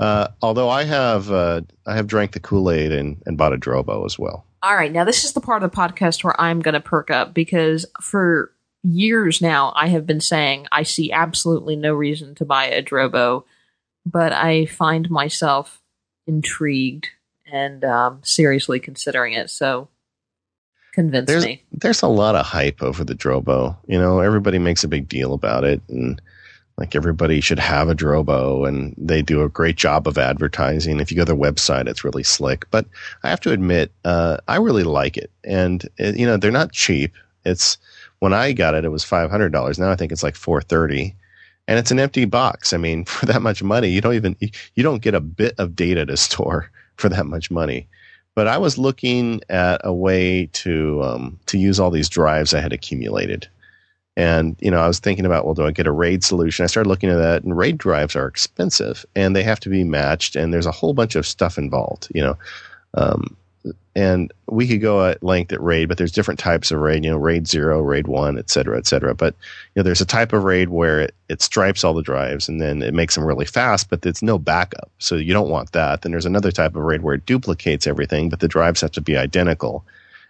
[0.00, 3.58] Uh, although I have uh, I have drank the Kool Aid and, and bought a
[3.58, 4.44] Drobo as well.
[4.62, 7.10] All right, now this is the part of the podcast where I'm going to perk
[7.10, 8.52] up because for
[8.84, 13.44] years now I have been saying I see absolutely no reason to buy a Drobo,
[14.06, 15.80] but I find myself
[16.26, 17.08] intrigued
[17.52, 19.50] and um, seriously considering it.
[19.50, 19.88] So
[20.92, 21.62] convince there's, me.
[21.72, 23.76] There's a lot of hype over the Drobo.
[23.88, 26.22] You know, everybody makes a big deal about it, and
[26.82, 30.98] like everybody should have a Drobo, and they do a great job of advertising.
[30.98, 32.68] If you go to their website, it's really slick.
[32.72, 32.86] But
[33.22, 36.72] I have to admit, uh, I really like it, and it, you know, they're not
[36.72, 37.12] cheap.
[37.44, 37.78] It's
[38.18, 39.78] when I got it, it was five hundred dollars.
[39.78, 41.14] Now I think it's like four thirty
[41.68, 42.72] and it's an empty box.
[42.72, 45.76] I mean, for that much money, you don't even you don't get a bit of
[45.76, 47.88] data to store for that much money.
[48.34, 52.60] But I was looking at a way to um, to use all these drives I
[52.60, 53.48] had accumulated.
[54.16, 56.64] And you know, I was thinking about, well, do I get a RAID solution?
[56.64, 59.84] I started looking at that, and RAID drives are expensive, and they have to be
[59.84, 62.08] matched, and there's a whole bunch of stuff involved.
[62.14, 62.38] You know,
[62.94, 63.36] um,
[63.94, 67.04] and we could go at length at RAID, but there's different types of RAID.
[67.04, 69.14] You know, RAID zero, RAID one, et cetera, et cetera.
[69.14, 69.34] But
[69.74, 72.60] you know, there's a type of RAID where it, it stripes all the drives, and
[72.60, 76.02] then it makes them really fast, but it's no backup, so you don't want that.
[76.02, 79.00] Then there's another type of RAID where it duplicates everything, but the drives have to
[79.00, 79.86] be identical.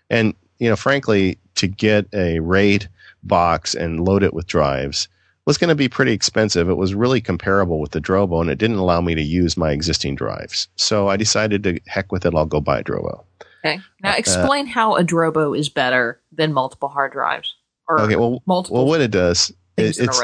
[0.08, 2.88] And you know, frankly, to get a RAID
[3.22, 5.08] box and load it with drives
[5.46, 6.68] was going to be pretty expensive.
[6.68, 9.72] It was really comparable with the Drobo, and it didn't allow me to use my
[9.72, 10.68] existing drives.
[10.76, 12.34] So I decided to heck with it.
[12.34, 13.24] I'll go buy a Drobo.
[13.64, 13.80] Okay.
[14.02, 17.54] Now explain uh, how a Drobo is better than multiple hard drives.
[17.88, 18.16] Or okay.
[18.16, 20.22] Well, multiple well, what it does, it, it's,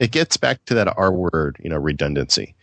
[0.00, 2.54] it gets back to that R word, you know, redundancy.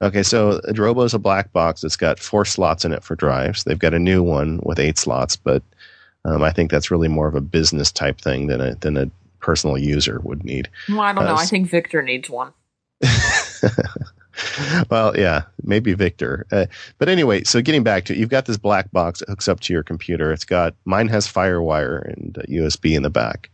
[0.00, 1.82] Okay, so Drobo is a black box.
[1.82, 3.64] It's got four slots in it for drives.
[3.64, 5.62] They've got a new one with eight slots, but
[6.34, 9.10] um, I think that's really more of a business type thing than a than a
[9.40, 10.68] personal user would need.
[10.88, 11.36] Well, I don't uh, know.
[11.36, 12.52] I think Victor needs one.
[14.90, 16.46] well, yeah, maybe Victor.
[16.50, 16.66] Uh,
[16.98, 19.60] but anyway, so getting back to it, you've got this black box that hooks up
[19.60, 20.32] to your computer.
[20.32, 23.50] It's got mine has FireWire and USB in the back,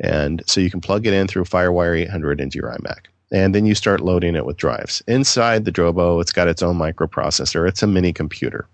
[0.00, 3.06] and so you can plug it in through FireWire 800 into your iMac.
[3.30, 5.02] And then you start loading it with drives.
[5.08, 7.66] Inside the Drobo, it's got its own microprocessor.
[7.66, 8.66] It's a mini computer.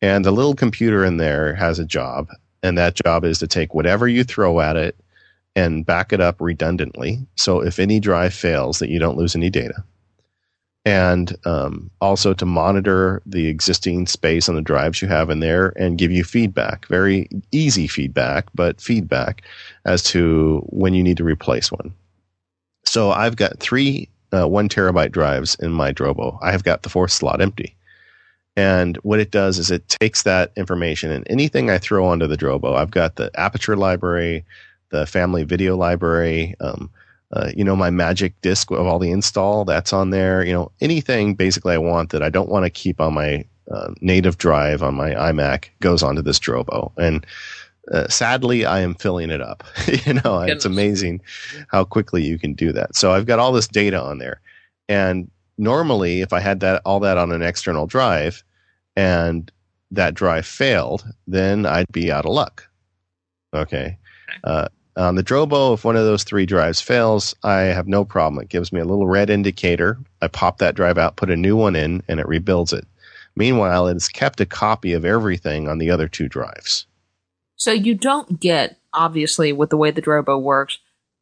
[0.00, 2.28] And the little computer in there has a job,
[2.62, 4.96] and that job is to take whatever you throw at it
[5.56, 7.18] and back it up redundantly.
[7.36, 9.84] So if any drive fails, that you don't lose any data.
[10.84, 15.74] And um, also to monitor the existing space on the drives you have in there
[15.76, 19.42] and give you feedback, very easy feedback, but feedback
[19.84, 21.92] as to when you need to replace one.
[22.84, 26.38] So I've got three uh, one terabyte drives in my Drobo.
[26.40, 27.76] I have got the fourth slot empty.
[28.56, 32.36] And what it does is it takes that information and anything I throw onto the
[32.36, 34.44] Drobo, I've got the aperture library,
[34.90, 36.90] the family video library, um,
[37.32, 40.44] uh, you know, my magic disk of all the install that's on there.
[40.44, 43.92] You know, anything basically I want that I don't want to keep on my uh,
[44.00, 46.90] native drive on my iMac goes onto this Drobo.
[46.98, 47.24] And
[47.92, 49.62] uh, sadly, I am filling it up.
[49.86, 50.50] you know, Goodness.
[50.50, 51.20] it's amazing
[51.68, 52.96] how quickly you can do that.
[52.96, 54.40] So I've got all this data on there,
[54.88, 55.30] and
[55.60, 58.42] normally, if I had that all that on an external drive,
[58.96, 59.50] and
[59.90, 62.66] that drive failed, then I'd be out of luck.
[63.54, 63.98] Okay.
[64.44, 68.42] Uh, on the Drobo, if one of those three drives fails, I have no problem.
[68.42, 69.98] It gives me a little red indicator.
[70.20, 72.86] I pop that drive out, put a new one in, and it rebuilds it.
[73.36, 76.86] Meanwhile, it has kept a copy of everything on the other two drives.
[77.56, 80.78] So you don't get, obviously, with the way the Drobo works,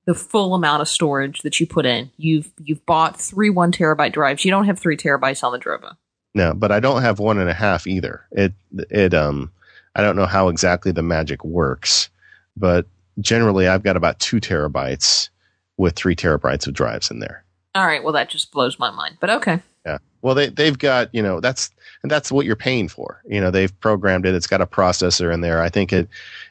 [0.08, 2.10] the full amount of storage that you put in.
[2.16, 4.42] You've you've bought three one terabyte drives.
[4.42, 5.98] You don't have three terabytes on the Drobo.
[6.34, 8.24] No, but I don't have one and a half either.
[8.32, 9.52] It it um
[9.94, 12.08] I don't know how exactly the magic works,
[12.56, 12.86] but
[13.20, 15.28] generally I've got about two terabytes
[15.76, 17.44] with three terabytes of drives in there.
[17.74, 18.02] All right.
[18.02, 19.60] Well, that just blows my mind, but okay.
[19.84, 19.98] Yeah.
[20.22, 21.70] Well, they, they've got, you know, that's,
[22.02, 23.22] and that's what you're paying for.
[23.28, 24.34] You know, they've programmed it.
[24.34, 25.62] It's got a processor in there.
[25.62, 26.08] I think it,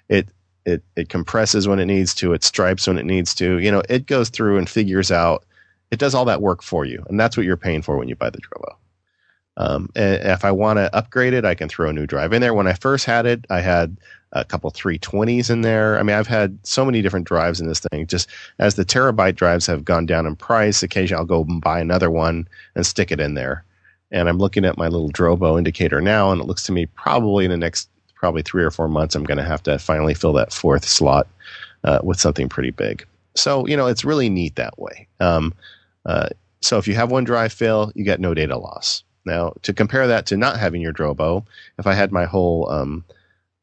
[0.10, 0.30] it,
[0.68, 2.34] it, it compresses when it needs to.
[2.34, 3.57] It stripes when it needs to.
[3.57, 5.45] You know, it goes through and figures out.
[5.91, 8.15] It does all that work for you, and that's what you're paying for when you
[8.18, 8.76] buy the Drobo.
[9.55, 12.41] Um, and if I want to upgrade it, I can throw a new drive in
[12.41, 12.53] there.
[12.53, 13.97] When I first had it, I had
[14.34, 15.97] a couple 320s in there.
[15.97, 18.05] I mean, I've had so many different drives in this thing.
[18.05, 21.80] Just as the terabyte drives have gone down in price, occasionally I'll go and buy
[21.80, 23.63] another one and stick it in there.
[24.11, 27.45] And I'm looking at my little Drobo indicator now, and it looks to me probably
[27.45, 30.34] in the next probably three or four months, I'm going to have to finally fill
[30.34, 31.28] that fourth slot
[31.84, 33.05] uh, with something pretty big.
[33.36, 35.07] So, you know, it's really neat that way.
[35.20, 35.53] Um,
[36.05, 36.30] uh,
[36.61, 39.03] so if you have one drive fail, you get no data loss.
[39.26, 41.45] Now, to compare that to not having your Drobo,
[41.78, 43.03] if I had my whole um,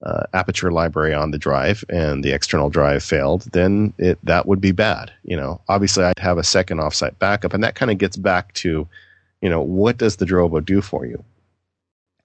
[0.02, 4.60] uh, aperture library on the drive and the external drive failed, then it that would
[4.60, 5.10] be bad.
[5.24, 8.52] You know, obviously I'd have a second offsite backup, and that kind of gets back
[8.54, 8.86] to,
[9.40, 11.24] you know, what does the Drobo do for you?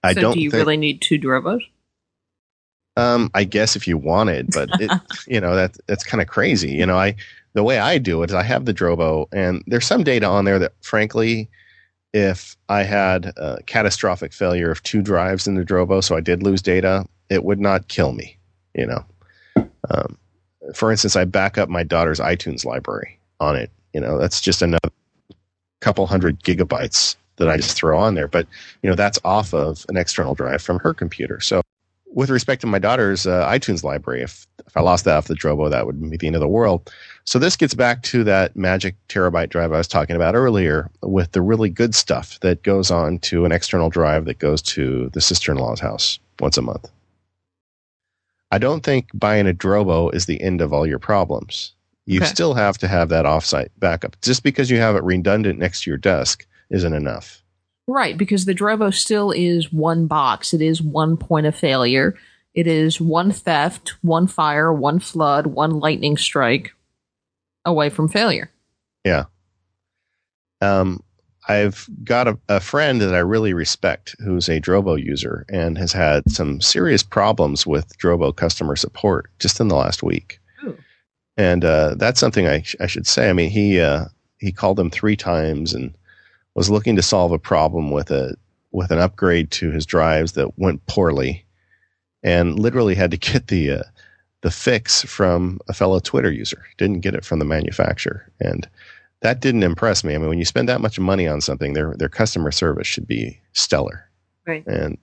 [0.04, 0.34] I so don't.
[0.34, 1.62] Do you think, really need two Drobos?
[2.96, 4.90] Um, I guess if you wanted, but it,
[5.26, 6.72] you know that that's kind of crazy.
[6.72, 7.16] You know, I
[7.52, 10.44] the way I do it is I have the Drobo, and there's some data on
[10.44, 11.48] there that, frankly,
[12.12, 16.42] if I had a catastrophic failure of two drives in the Drobo, so I did
[16.42, 18.36] lose data, it would not kill me.
[18.74, 19.04] You know,
[19.90, 20.16] um,
[20.74, 23.70] for instance, I back up my daughter's iTunes library on it.
[23.92, 24.90] You know, that's just another
[25.80, 28.28] couple hundred gigabytes that I just throw on there.
[28.28, 28.46] But
[28.82, 31.40] you know, that's off of an external drive from her computer.
[31.40, 31.62] So,
[32.12, 35.34] with respect to my daughter's uh, iTunes library, if if I lost that off the
[35.34, 36.92] Drobo, that would be the end of the world.
[37.24, 41.32] So this gets back to that magic terabyte drive I was talking about earlier, with
[41.32, 45.20] the really good stuff that goes on to an external drive that goes to the
[45.20, 46.88] sister-in-law's house once a month.
[48.52, 51.72] I don't think buying a Drobo is the end of all your problems.
[52.06, 52.26] You Okay.
[52.26, 54.20] still have to have that offsite backup.
[54.22, 57.39] Just because you have it redundant next to your desk isn't enough.
[57.92, 60.54] Right, because the Drobo still is one box.
[60.54, 62.14] It is one point of failure.
[62.54, 66.72] It is one theft, one fire, one flood, one lightning strike
[67.64, 68.48] away from failure.
[69.04, 69.24] Yeah.
[70.60, 71.02] Um,
[71.48, 75.92] I've got a, a friend that I really respect who's a Drobo user and has
[75.92, 80.38] had some serious problems with Drobo customer support just in the last week.
[80.64, 80.78] Ooh.
[81.36, 83.28] And uh, that's something I, sh- I should say.
[83.28, 84.04] I mean, he uh,
[84.38, 85.92] he called them three times and
[86.54, 88.36] was looking to solve a problem with a
[88.72, 91.44] with an upgrade to his drives that went poorly,
[92.22, 93.82] and literally had to get the uh,
[94.42, 96.64] the fix from a fellow Twitter user.
[96.78, 98.68] Didn't get it from the manufacturer, and
[99.20, 100.14] that didn't impress me.
[100.14, 103.06] I mean, when you spend that much money on something, their their customer service should
[103.06, 104.04] be stellar.
[104.46, 104.66] Right.
[104.66, 104.98] And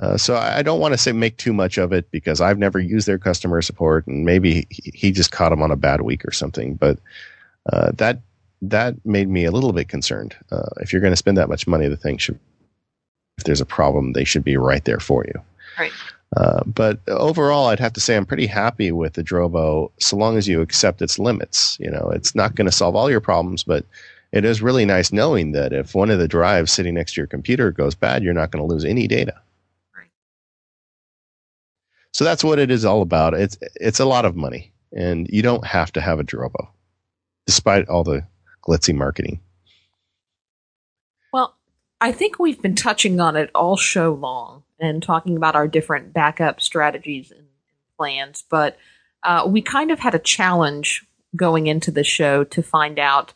[0.00, 2.78] uh, so I don't want to say make too much of it because I've never
[2.78, 6.24] used their customer support, and maybe he, he just caught him on a bad week
[6.24, 6.74] or something.
[6.74, 6.98] But
[7.70, 8.20] uh, that
[8.62, 10.34] that made me a little bit concerned.
[10.50, 12.38] Uh, if you're going to spend that much money, the thing should,
[13.36, 15.40] if there's a problem, they should be right there for you.
[15.78, 15.92] Right.
[16.36, 20.38] Uh, but overall, I'd have to say I'm pretty happy with the Drobo, so long
[20.38, 21.76] as you accept its limits.
[21.78, 23.84] You know, it's not going to solve all your problems, but
[24.32, 27.26] it is really nice knowing that if one of the drives sitting next to your
[27.26, 29.34] computer goes bad, you're not going to lose any data.
[29.94, 30.06] Right.
[32.14, 33.34] So that's what it is all about.
[33.34, 36.68] It's it's a lot of money, and you don't have to have a Drobo,
[37.46, 38.24] despite all the
[38.66, 39.40] glitzy marketing.
[41.32, 41.56] Well,
[42.00, 46.12] I think we've been touching on it all show long and talking about our different
[46.12, 47.46] backup strategies and
[47.96, 48.76] plans, but
[49.22, 53.32] uh, we kind of had a challenge going into the show to find out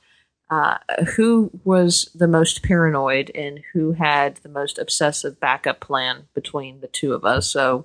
[0.50, 0.78] uh,
[1.16, 6.86] who was the most paranoid and who had the most obsessive backup plan between the
[6.86, 7.50] two of us.
[7.50, 7.84] So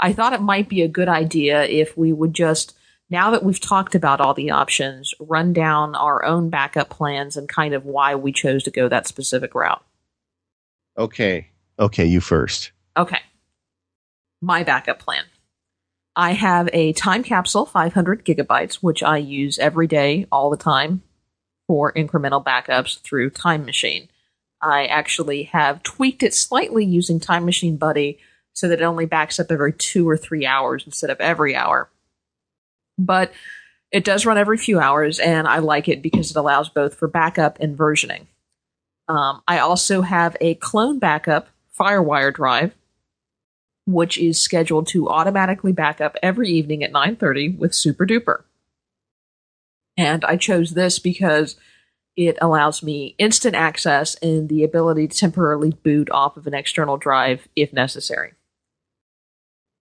[0.00, 2.75] I thought it might be a good idea if we would just
[3.10, 7.48] now that we've talked about all the options, run down our own backup plans and
[7.48, 9.84] kind of why we chose to go that specific route.
[10.98, 11.48] Okay,
[11.78, 12.72] okay, you first.
[12.96, 13.20] Okay.
[14.42, 15.24] My backup plan.
[16.16, 21.02] I have a time capsule, 500 gigabytes, which I use every day, all the time,
[21.68, 24.08] for incremental backups through Time Machine.
[24.62, 28.18] I actually have tweaked it slightly using Time Machine Buddy
[28.54, 31.90] so that it only backs up every two or three hours instead of every hour.
[32.98, 33.32] But
[33.92, 37.08] it does run every few hours, and I like it because it allows both for
[37.08, 38.26] backup and versioning.
[39.08, 42.74] Um, I also have a clone backup FireWire drive,
[43.86, 48.42] which is scheduled to automatically back up every evening at 9:30 with SuperDuper.
[49.96, 51.56] And I chose this because
[52.16, 56.96] it allows me instant access and the ability to temporarily boot off of an external
[56.96, 58.32] drive if necessary.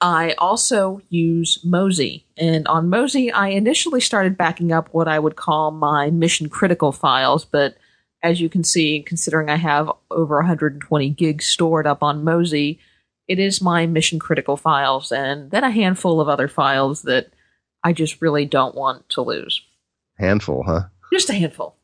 [0.02, 5.36] I also use Mozy, and on Mozy, I initially started backing up what I would
[5.36, 7.78] call my mission critical files, but
[8.22, 12.80] as you can see, considering I have over 120 gigs stored up on Mozy,
[13.28, 17.32] it is my mission critical files, and then a handful of other files that
[17.84, 19.62] I just really don't want to lose.
[20.18, 20.88] Handful, huh?
[21.14, 21.78] Just a handful.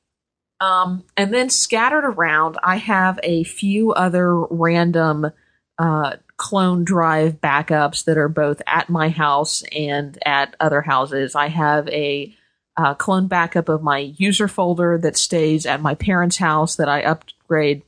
[0.59, 5.31] Um, and then scattered around, I have a few other random
[5.79, 11.35] uh, clone drive backups that are both at my house and at other houses.
[11.35, 12.35] I have a
[12.75, 17.03] uh, clone backup of my user folder that stays at my parents' house that I
[17.03, 17.83] upgrade.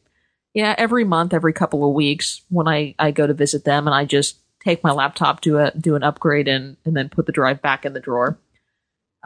[0.54, 3.96] Yeah, every month, every couple of weeks when I, I go to visit them, and
[3.96, 7.32] I just take my laptop, do a do an upgrade, and and then put the
[7.32, 8.38] drive back in the drawer.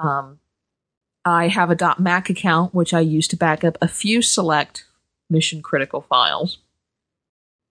[0.02, 0.40] Um,
[1.26, 4.86] I have a .Mac account which I use to back up a few select
[5.30, 6.60] mission critical files.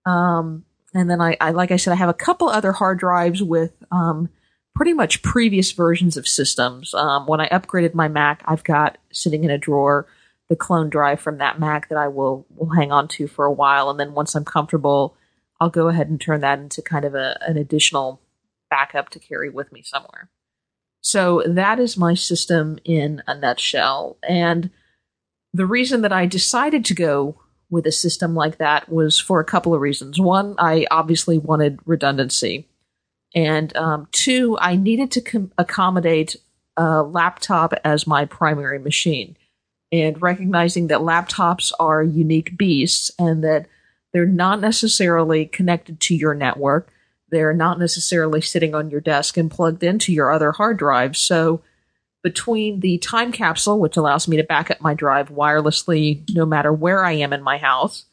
[0.05, 0.66] Um,
[0.97, 3.73] and then I, I, like I said, I have a couple other hard drives with
[3.91, 4.29] um,
[4.75, 6.95] pretty much previous versions of systems.
[6.95, 10.07] Um, when I upgraded my Mac, I've got sitting in a drawer
[10.49, 13.53] the clone drive from that Mac that I will will hang on to for a
[13.53, 15.17] while, and then once I'm comfortable,
[15.61, 18.21] I'll go ahead and turn that into kind of a, an additional
[18.71, 20.29] backup to carry with me somewhere.
[21.01, 24.19] So that is my system in a nutshell.
[24.29, 24.71] And
[25.53, 27.41] the reason that I decided to go
[27.71, 30.21] with a system like that was for a couple of reasons.
[30.21, 32.69] One, I obviously wanted redundancy.
[33.35, 36.37] And um, two, I needed to com- accommodate
[36.77, 39.37] a laptop as my primary machine.
[39.93, 43.67] And recognizing that laptops are unique beasts and that
[44.13, 46.93] they're not necessarily connected to your network,
[47.31, 51.19] they're not necessarily sitting on your desk and plugged into your other hard drives.
[51.19, 51.63] So,
[52.27, 56.73] between the time capsule, which allows me to back up my drive wirelessly no matter
[56.73, 58.07] where I am in my house,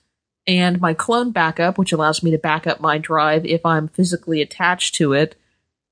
[0.46, 4.40] and my clone backup, which allows me to back up my drive if I'm physically
[4.40, 5.36] attached to it,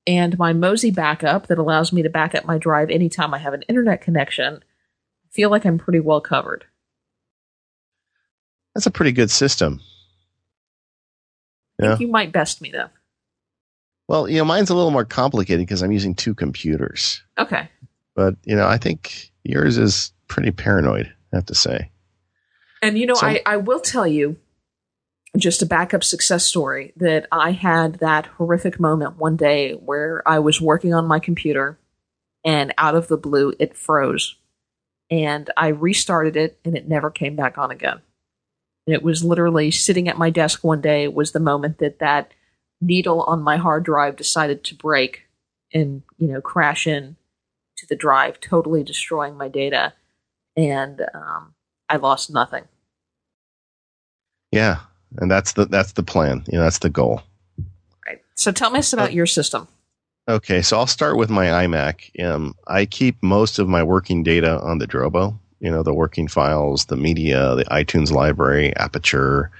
[0.06, 3.54] and my Mozy backup that allows me to back up my drive anytime I have
[3.54, 6.64] an internet connection, I feel like I'm pretty well covered.
[8.72, 9.80] That's a pretty good system.
[11.80, 12.90] Think you might best me though.
[14.06, 17.20] Well, you know, mine's a little more complicated because I'm using two computers.
[17.36, 17.68] Okay.
[18.14, 21.90] But, you know, I think yours is pretty paranoid, I have to say.
[22.82, 24.36] And, you know, so, I, I will tell you
[25.36, 30.40] just a backup success story that I had that horrific moment one day where I
[30.40, 31.78] was working on my computer
[32.44, 34.36] and out of the blue it froze.
[35.10, 38.00] And I restarted it and it never came back on again.
[38.86, 42.32] And it was literally sitting at my desk one day was the moment that that
[42.80, 45.22] needle on my hard drive decided to break
[45.72, 47.16] and, you know, crash in
[47.82, 49.92] to the drive, totally destroying my data.
[50.56, 51.54] And um,
[51.88, 52.64] I lost nothing.
[54.52, 54.80] Yeah,
[55.18, 56.44] and that's the that's the plan.
[56.46, 57.22] You know, that's the goal.
[58.06, 58.22] Right.
[58.34, 59.66] So tell me about uh, your system.
[60.28, 62.24] Okay, so I'll start with my iMac.
[62.24, 65.36] Um, I keep most of my working data on the Drobo.
[65.58, 69.50] You know, the working files, the media, the iTunes library, Aperture,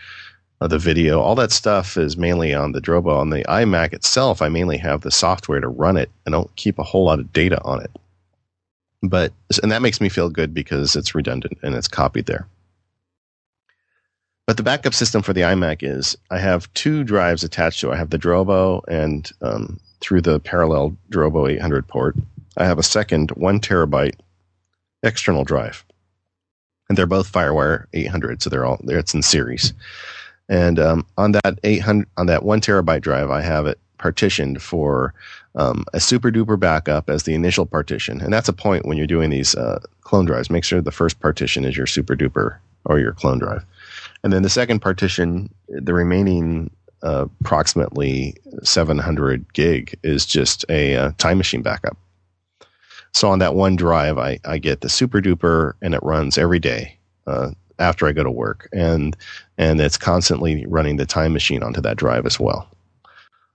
[0.61, 3.17] uh, the video, all that stuff is mainly on the Drobo.
[3.17, 6.11] On the iMac itself, I mainly have the software to run it.
[6.27, 7.91] I don't keep a whole lot of data on it.
[9.03, 9.33] But
[9.63, 12.47] and that makes me feel good because it's redundant and it's copied there.
[14.47, 17.95] But the backup system for the iMac is I have two drives attached to it.
[17.95, 22.17] I have the Drobo and um, through the parallel Drobo 800 port,
[22.57, 24.17] I have a second one terabyte
[25.03, 25.85] external drive.
[26.89, 28.99] And they're both FireWire 800, so they're all there.
[28.99, 29.73] It's in series.
[30.49, 35.15] And um, on that 800 on that one terabyte drive, I have it partitioned for
[35.55, 38.21] um, a SuperDuper backup as the initial partition.
[38.21, 40.51] And that's a point when you're doing these uh, clone drives.
[40.51, 43.65] Make sure the first partition is your SuperDuper or your clone drive.
[44.25, 46.71] And then the second partition, the remaining
[47.03, 48.35] uh, approximately
[48.65, 51.97] 700 gig is just a uh, time machine backup.
[53.13, 56.99] So on that one drive, I, I get the SuperDuper and it runs every day.
[57.27, 59.17] Uh, after I go to work, and
[59.59, 62.69] and it's constantly running the time machine onto that drive as well.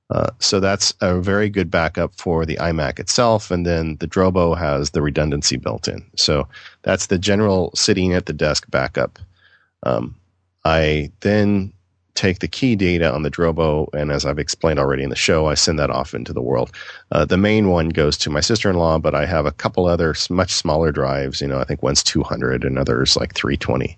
[0.10, 4.58] Uh, so that's a very good backup for the iMac itself, and then the Drobo
[4.58, 6.06] has the redundancy built in.
[6.16, 6.48] So
[6.84, 9.20] that's the general sitting at the desk backup.
[9.84, 10.16] Um,
[10.64, 11.74] I then
[12.18, 15.48] take the key data on the Drobo, and as I've explained already in the show,
[15.48, 16.72] I send that off into the world.
[17.12, 20.52] Uh, the main one goes to my sister-in-law, but I have a couple other much
[20.52, 21.42] smaller drives.
[21.42, 23.98] You know, I think one's 200 and others like 320,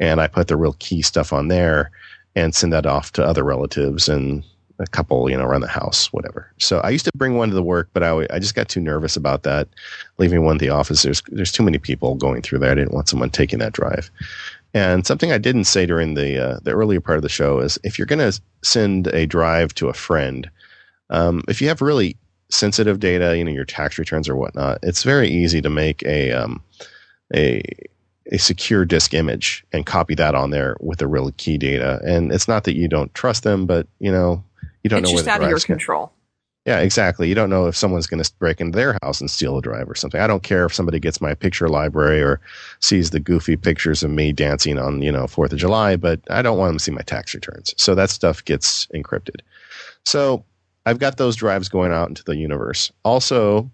[0.00, 1.90] and I put the real key stuff on there
[2.36, 4.44] and send that off to other relatives and
[4.78, 6.50] a couple, you know, around the house, whatever.
[6.58, 8.80] So I used to bring one to the work, but I, I just got too
[8.80, 9.68] nervous about that,
[10.18, 11.02] leaving one at the office.
[11.02, 12.72] There's there's too many people going through there.
[12.72, 14.10] I didn't want someone taking that drive.
[14.74, 17.78] And something I didn't say during the uh, the earlier part of the show is
[17.82, 20.50] if you're going to send a drive to a friend,
[21.08, 22.16] um, if you have really
[22.50, 26.32] sensitive data, you know your tax returns or whatnot, it's very easy to make a
[26.32, 26.62] um,
[27.34, 27.62] a
[28.32, 32.00] a secure disk image and copy that on there with the real key data.
[32.04, 34.42] And it's not that you don't trust them, but you know
[34.86, 36.12] you don't it's know just out of your control.
[36.64, 37.28] Yeah, exactly.
[37.28, 39.90] You don't know if someone's going to break into their house and steal a drive
[39.90, 40.20] or something.
[40.20, 42.40] I don't care if somebody gets my picture library or
[42.78, 46.40] sees the goofy pictures of me dancing on, you know, 4th of July, but I
[46.40, 47.74] don't want them to see my tax returns.
[47.76, 49.40] So that stuff gets encrypted.
[50.04, 50.44] So
[50.86, 52.92] I've got those drives going out into the universe.
[53.04, 53.68] Also,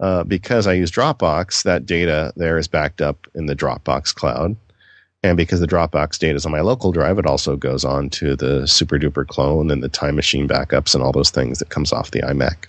[0.00, 4.56] uh, because I use Dropbox, that data there is backed up in the Dropbox cloud.
[5.24, 8.36] And because the Dropbox data is on my local drive, it also goes on to
[8.36, 12.10] the SuperDuper clone and the time machine backups and all those things that comes off
[12.10, 12.66] the iMac.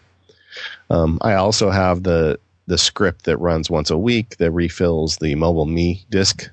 [0.90, 5.36] Um, I also have the the script that runs once a week that refills the
[5.36, 6.50] MobileMe disk.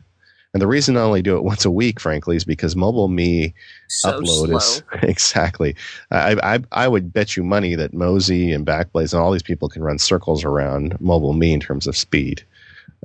[0.52, 3.54] And the reason I only do it once a week, frankly, is because MobileMe
[3.86, 4.56] so upload slow.
[4.56, 5.76] is exactly.
[6.10, 9.68] I, I I would bet you money that Mozy and Backblaze and all these people
[9.68, 12.42] can run circles around MobileMe in terms of speed.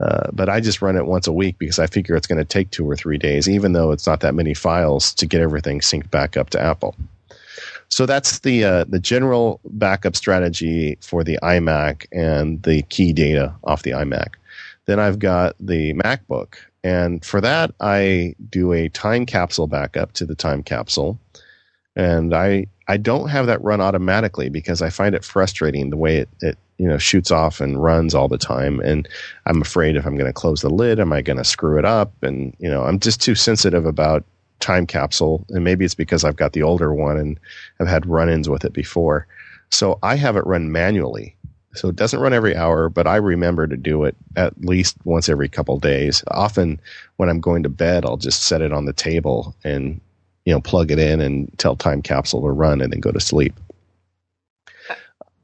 [0.02, 2.46] Uh, but I just run it once a week because I figure it's going to
[2.46, 5.80] take two or three days, even though it's not that many files to get everything
[5.80, 6.96] synced back up to Apple.
[7.90, 13.56] So that's the uh, the general backup strategy for the iMac and the key data
[13.64, 14.36] off the iMac.
[14.86, 20.26] Then I've got the MacBook, and for that I do a time capsule backup to
[20.26, 21.18] the time capsule,
[21.98, 26.18] and I I don't have that run automatically because I find it frustrating the way
[26.18, 28.80] it, it you know shoots off and runs all the time.
[28.82, 29.10] And
[29.48, 31.86] i'm afraid if i'm going to close the lid am i going to screw it
[31.86, 32.14] up?
[32.24, 34.24] And you know i'm just too sensitive about
[34.60, 35.46] time capsule.
[35.50, 37.40] And maybe it's because i've got the older one and
[37.80, 39.28] i've had run-ins with it before.
[39.72, 41.36] So i have it run manually.
[41.74, 45.30] So it doesn't run every hour but i remember to do it at least once
[45.30, 46.24] every couple days.
[46.30, 46.80] Often
[47.16, 50.00] when i'm going to bed i'll just set it on the table and
[50.48, 53.20] you know, plug it in and tell time capsule to run and then go to
[53.20, 53.54] sleep.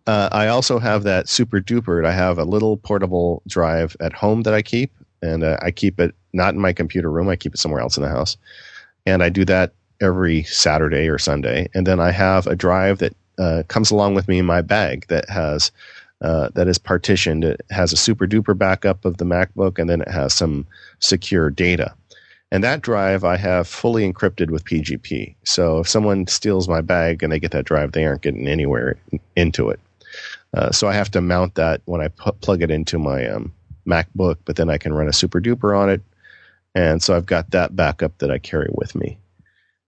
[0.08, 2.06] Uh, I also have that SuperDuper.
[2.06, 6.00] I have a little portable drive at home that I keep, and uh, I keep
[6.00, 7.28] it not in my computer room.
[7.28, 8.38] I keep it somewhere else in the house,
[9.06, 11.68] and I do that every Saturday or Sunday.
[11.74, 15.06] And then I have a drive that uh, comes along with me in my bag
[15.10, 15.70] that has
[16.22, 17.44] uh, that is partitioned.
[17.44, 20.66] It has a SuperDuper backup of the MacBook, and then it has some
[21.00, 21.94] secure data.
[22.54, 25.34] And that drive I have fully encrypted with PGP.
[25.44, 28.96] So if someone steals my bag and they get that drive, they aren't getting anywhere
[29.36, 29.80] into it.
[30.54, 33.52] Uh, so I have to mount that when I pu- plug it into my um,
[33.88, 36.04] MacBook, but then I can run a SuperDuper on it.
[36.76, 39.18] And so I've got that backup that I carry with me.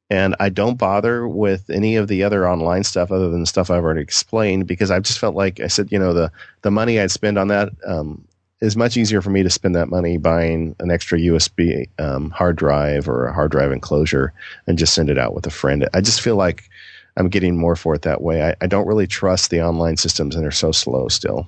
[0.09, 3.69] And I don't bother with any of the other online stuff other than the stuff
[3.69, 6.31] I've already explained because I just felt like I said, you know, the,
[6.63, 8.24] the money I'd spend on that um,
[8.61, 12.55] is much easier for me to spend that money buying an extra USB um, hard
[12.55, 14.33] drive or a hard drive enclosure
[14.67, 15.87] and just send it out with a friend.
[15.93, 16.69] I just feel like
[17.17, 18.43] I'm getting more for it that way.
[18.43, 21.47] I, I don't really trust the online systems and they're so slow still.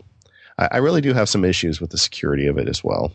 [0.57, 3.13] I, I really do have some issues with the security of it as well.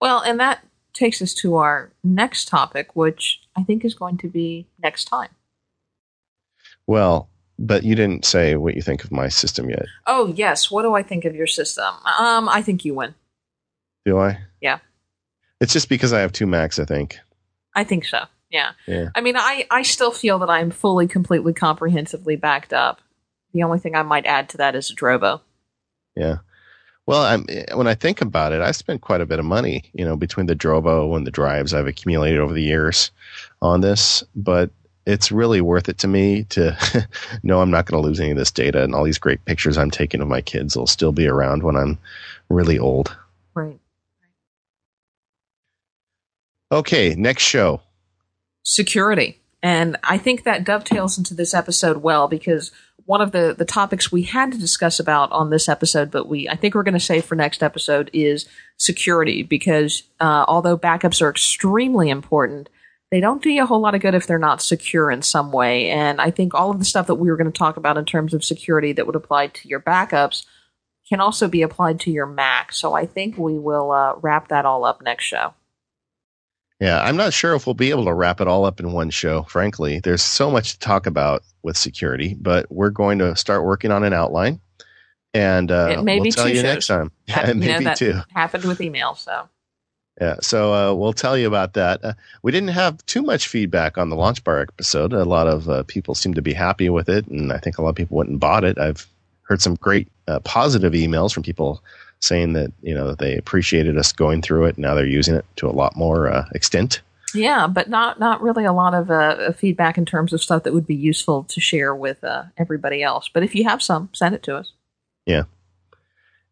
[0.00, 0.62] Well, and that
[0.92, 5.30] takes us to our next topic, which I think is going to be next time.
[6.86, 9.86] Well, but you didn't say what you think of my system yet.
[10.06, 11.94] Oh yes, what do I think of your system?
[12.18, 13.14] Um, I think you win.
[14.04, 14.38] Do I?
[14.60, 14.78] Yeah.
[15.60, 17.18] It's just because I have two Macs, I think.
[17.74, 18.24] I think so.
[18.50, 18.72] Yeah.
[18.86, 19.08] Yeah.
[19.14, 23.00] I mean, I I still feel that I'm fully, completely, comprehensively backed up.
[23.52, 25.40] The only thing I might add to that is a Drobo.
[26.14, 26.38] Yeah.
[27.06, 30.04] Well, I'm, when I think about it, I spent quite a bit of money, you
[30.04, 33.12] know, between the Drobo and the drives I've accumulated over the years
[33.62, 34.24] on this.
[34.34, 34.70] But
[35.06, 36.76] it's really worth it to me to
[37.42, 39.78] know I'm not going to lose any of this data and all these great pictures
[39.78, 41.98] I'm taking of my kids will still be around when I'm
[42.48, 43.16] really old.
[43.54, 43.78] Right.
[46.72, 47.80] Okay, next show.
[48.64, 49.38] Security.
[49.62, 52.72] And I think that dovetails into this episode well because
[53.06, 56.48] one of the, the topics we had to discuss about on this episode, but we
[56.48, 58.46] I think we're going to save for next episode is
[58.76, 62.68] security because uh, although backups are extremely important,
[63.10, 65.52] they don't do you a whole lot of good if they're not secure in some
[65.52, 65.90] way.
[65.90, 68.04] And I think all of the stuff that we were going to talk about in
[68.04, 70.44] terms of security that would apply to your backups
[71.08, 72.72] can also be applied to your Mac.
[72.72, 75.54] So I think we will uh, wrap that all up next show.
[76.80, 79.08] Yeah, I'm not sure if we'll be able to wrap it all up in one
[79.08, 80.00] show, frankly.
[80.00, 84.04] There's so much to talk about with security, but we're going to start working on
[84.04, 84.60] an outline.
[85.32, 86.64] And uh, it may we'll be tell you shows.
[86.64, 87.12] next time.
[87.28, 88.20] Yeah, you know, maybe that two.
[88.34, 89.48] Happened with email, so
[90.20, 92.02] Yeah, so uh, we'll tell you about that.
[92.02, 95.12] Uh, we didn't have too much feedback on the LaunchBar episode.
[95.12, 97.82] A lot of uh, people seem to be happy with it, and I think a
[97.82, 98.78] lot of people went and bought it.
[98.78, 99.06] I've
[99.42, 101.82] heard some great uh, positive emails from people
[102.20, 104.76] saying that you know that they appreciated us going through it.
[104.76, 107.02] And now they're using it to a lot more uh, extent.
[107.34, 110.72] yeah, but not not really a lot of uh, feedback in terms of stuff that
[110.72, 113.28] would be useful to share with uh, everybody else.
[113.32, 114.72] But if you have some, send it to us.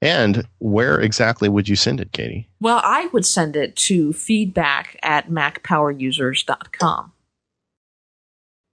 [0.02, 2.48] And where exactly would you send it, Katie?
[2.60, 7.12] Well, I would send it to feedback at macpowerusers.com.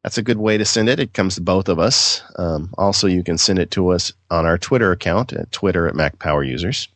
[0.03, 0.99] That's a good way to send it.
[0.99, 2.23] It comes to both of us.
[2.37, 5.93] Um, also, you can send it to us on our Twitter account at Twitter at
[5.93, 6.87] macpowerusers.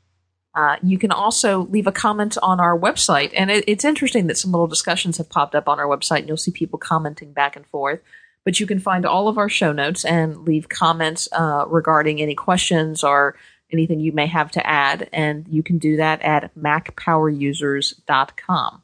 [0.55, 3.31] Uh, you can also leave a comment on our website.
[3.35, 6.27] And it, it's interesting that some little discussions have popped up on our website, and
[6.27, 7.99] you'll see people commenting back and forth.
[8.43, 12.35] But you can find all of our show notes and leave comments uh, regarding any
[12.35, 13.35] questions or
[13.75, 15.09] anything you may have to add.
[15.11, 18.81] And you can do that at macpowerusers.com.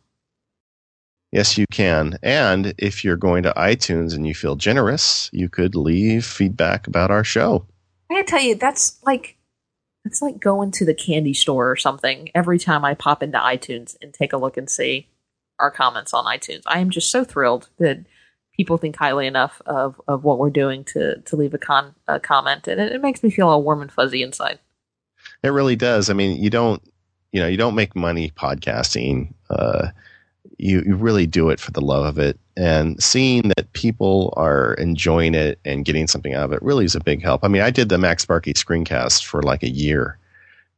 [1.32, 2.18] Yes, you can.
[2.22, 7.10] And if you're going to iTunes and you feel generous, you could leave feedback about
[7.10, 7.66] our show.
[8.10, 9.38] I gotta tell you, that's like
[10.04, 13.96] it's like going to the candy store or something every time I pop into iTunes
[14.02, 15.08] and take a look and see
[15.60, 16.64] our comments on iTunes.
[16.66, 18.04] I am just so thrilled that
[18.54, 22.20] people think highly enough of, of what we're doing to to leave a con a
[22.20, 24.60] comment, and it, it makes me feel all warm and fuzzy inside.
[25.44, 26.10] It really does.
[26.10, 26.82] I mean, you don't,
[27.32, 29.34] you know, you don't make money podcasting.
[29.50, 29.88] Uh,
[30.58, 32.40] you, you really do it for the love of it.
[32.56, 36.96] And seeing that people are enjoying it and getting something out of it really is
[36.96, 37.44] a big help.
[37.44, 40.18] I mean, I did the MacSparky screencast for like a year.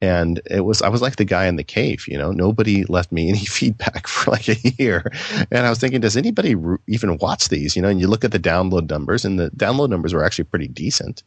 [0.02, 3.12] And it was, I was like the guy in the cave, you know, nobody left
[3.12, 5.12] me any feedback for like a year.
[5.52, 7.76] And I was thinking, does anybody re- even watch these?
[7.76, 10.46] You know, and you look at the download numbers and the download numbers were actually
[10.46, 11.24] pretty decent.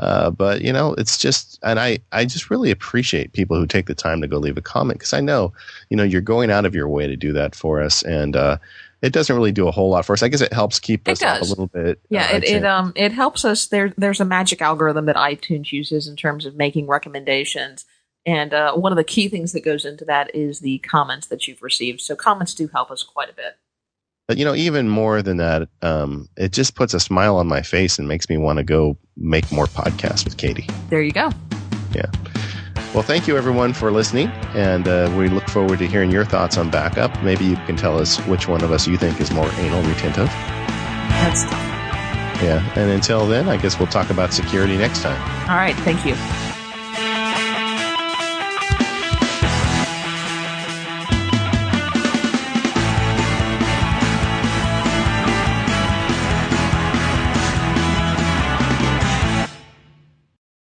[0.00, 3.86] Uh, but you know, it's just, and I, I just really appreciate people who take
[3.86, 5.52] the time to go leave a comment because I know,
[5.90, 8.56] you know, you're going out of your way to do that for us, and uh,
[9.02, 10.22] it doesn't really do a whole lot for us.
[10.22, 12.00] I guess it helps keep It us up a little bit.
[12.08, 13.66] Yeah, uh, it, it um it helps us.
[13.66, 17.84] There there's a magic algorithm that iTunes uses in terms of making recommendations,
[18.24, 21.46] and uh, one of the key things that goes into that is the comments that
[21.46, 22.00] you've received.
[22.00, 23.58] So comments do help us quite a bit.
[24.30, 27.62] But you know, even more than that, um, it just puts a smile on my
[27.62, 30.68] face and makes me want to go make more podcasts with Katie.
[30.88, 31.30] There you go.
[31.92, 32.06] Yeah.
[32.94, 36.56] Well, thank you everyone for listening, and uh, we look forward to hearing your thoughts
[36.56, 37.20] on backup.
[37.24, 40.28] Maybe you can tell us which one of us you think is more anal retentive.
[40.28, 41.52] That's tough.
[42.40, 45.20] Yeah, and until then, I guess we'll talk about security next time.
[45.50, 45.74] All right.
[45.78, 46.14] Thank you.